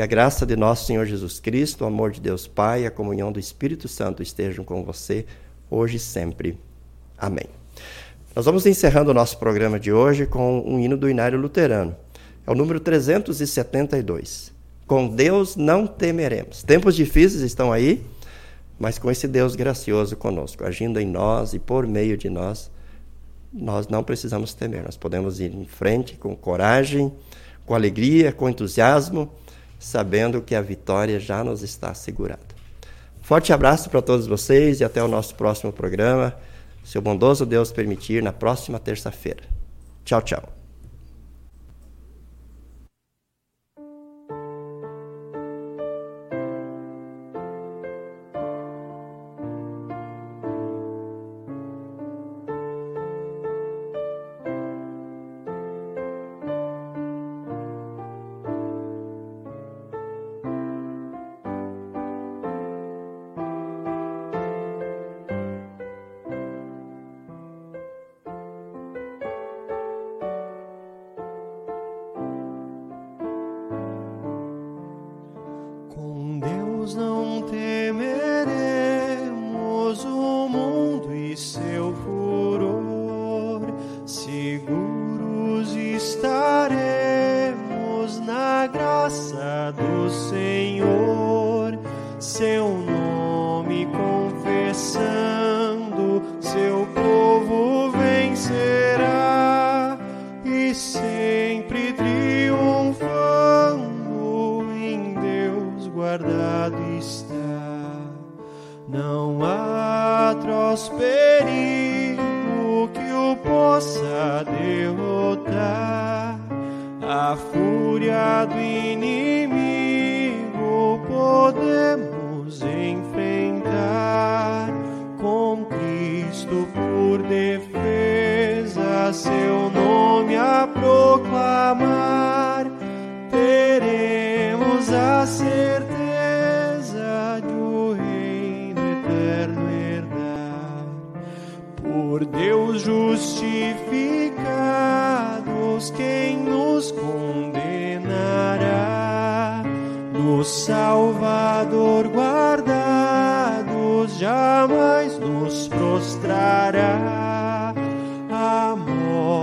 Que 0.00 0.04
a 0.04 0.06
graça 0.06 0.46
de 0.46 0.56
nosso 0.56 0.86
Senhor 0.86 1.04
Jesus 1.04 1.38
Cristo, 1.40 1.84
o 1.84 1.86
amor 1.86 2.10
de 2.10 2.22
Deus 2.22 2.46
Pai 2.46 2.84
e 2.84 2.86
a 2.86 2.90
comunhão 2.90 3.30
do 3.30 3.38
Espírito 3.38 3.86
Santo 3.86 4.22
estejam 4.22 4.64
com 4.64 4.82
você 4.82 5.26
hoje 5.70 5.96
e 5.96 6.00
sempre. 6.00 6.58
Amém. 7.18 7.44
Nós 8.34 8.46
vamos 8.46 8.64
encerrando 8.64 9.10
o 9.10 9.12
nosso 9.12 9.36
programa 9.36 9.78
de 9.78 9.92
hoje 9.92 10.24
com 10.24 10.62
um 10.66 10.80
hino 10.80 10.96
do 10.96 11.06
Inário 11.06 11.38
Luterano. 11.38 11.94
É 12.46 12.50
o 12.50 12.54
número 12.54 12.80
372. 12.80 14.54
Com 14.86 15.06
Deus 15.06 15.54
não 15.54 15.86
temeremos. 15.86 16.62
Tempos 16.62 16.96
difíceis 16.96 17.42
estão 17.42 17.70
aí, 17.70 18.02
mas 18.78 18.98
com 18.98 19.10
esse 19.10 19.28
Deus 19.28 19.54
gracioso 19.54 20.16
conosco, 20.16 20.64
agindo 20.64 20.98
em 20.98 21.06
nós 21.06 21.52
e 21.52 21.58
por 21.58 21.86
meio 21.86 22.16
de 22.16 22.30
nós, 22.30 22.70
nós 23.52 23.86
não 23.86 24.02
precisamos 24.02 24.54
temer. 24.54 24.82
Nós 24.82 24.96
podemos 24.96 25.40
ir 25.40 25.54
em 25.54 25.66
frente 25.66 26.16
com 26.16 26.34
coragem, 26.34 27.12
com 27.66 27.74
alegria, 27.74 28.32
com 28.32 28.48
entusiasmo, 28.48 29.30
sabendo 29.80 30.40
que 30.42 30.54
a 30.54 30.60
vitória 30.60 31.18
já 31.18 31.42
nos 31.42 31.62
está 31.62 31.90
assegurada. 31.90 32.54
Forte 33.20 33.52
abraço 33.52 33.90
para 33.90 34.02
todos 34.02 34.26
vocês 34.26 34.80
e 34.80 34.84
até 34.84 35.02
o 35.02 35.08
nosso 35.08 35.34
próximo 35.34 35.72
programa 35.72 36.36
se 36.84 36.98
o 36.98 37.02
bondoso 37.02 37.46
Deus 37.46 37.70
permitir, 37.70 38.22
na 38.22 38.32
próxima 38.32 38.78
terça-feira. 38.78 39.42
Tchau, 40.04 40.22
tchau. 40.22 40.59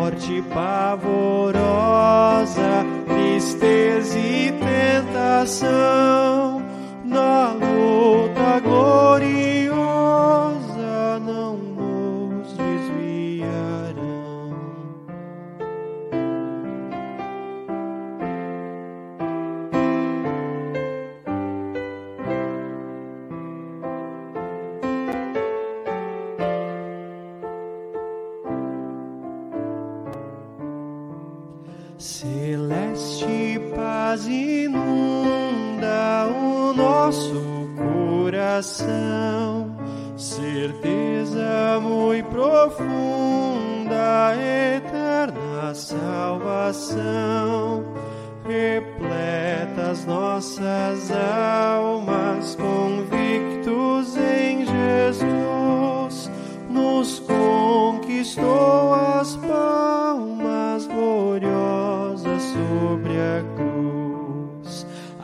morte 0.08 0.42
pavorosa, 0.54 1.58
tristeza 3.08 4.18
e 4.18 4.54
tentação. 4.54 6.47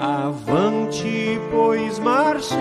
Avante, 0.05 1.39
pois 1.49 1.97
marchemos 1.97 2.59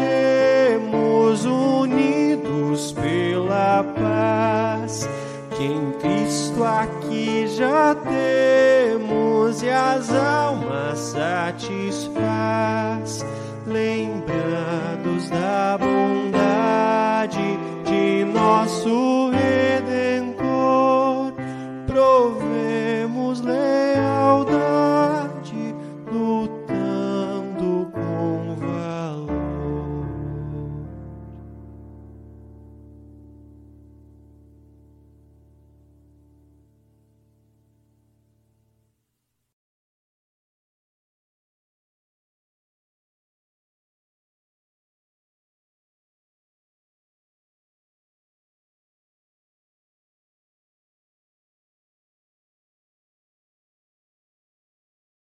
unidos 1.44 2.92
pela 2.92 3.82
paz, 3.82 5.08
que 5.50 5.64
em 5.64 5.90
Cristo 6.00 6.62
aqui 6.62 7.48
já 7.48 7.96
temos 7.96 9.60
e 9.60 9.70
as 9.70 10.08
almas 10.14 11.00
satisfaz, 11.00 12.06
lembrados 13.66 15.28
da 15.28 15.76
bondade 15.78 17.58
de 17.84 18.24
nosso 18.24 19.21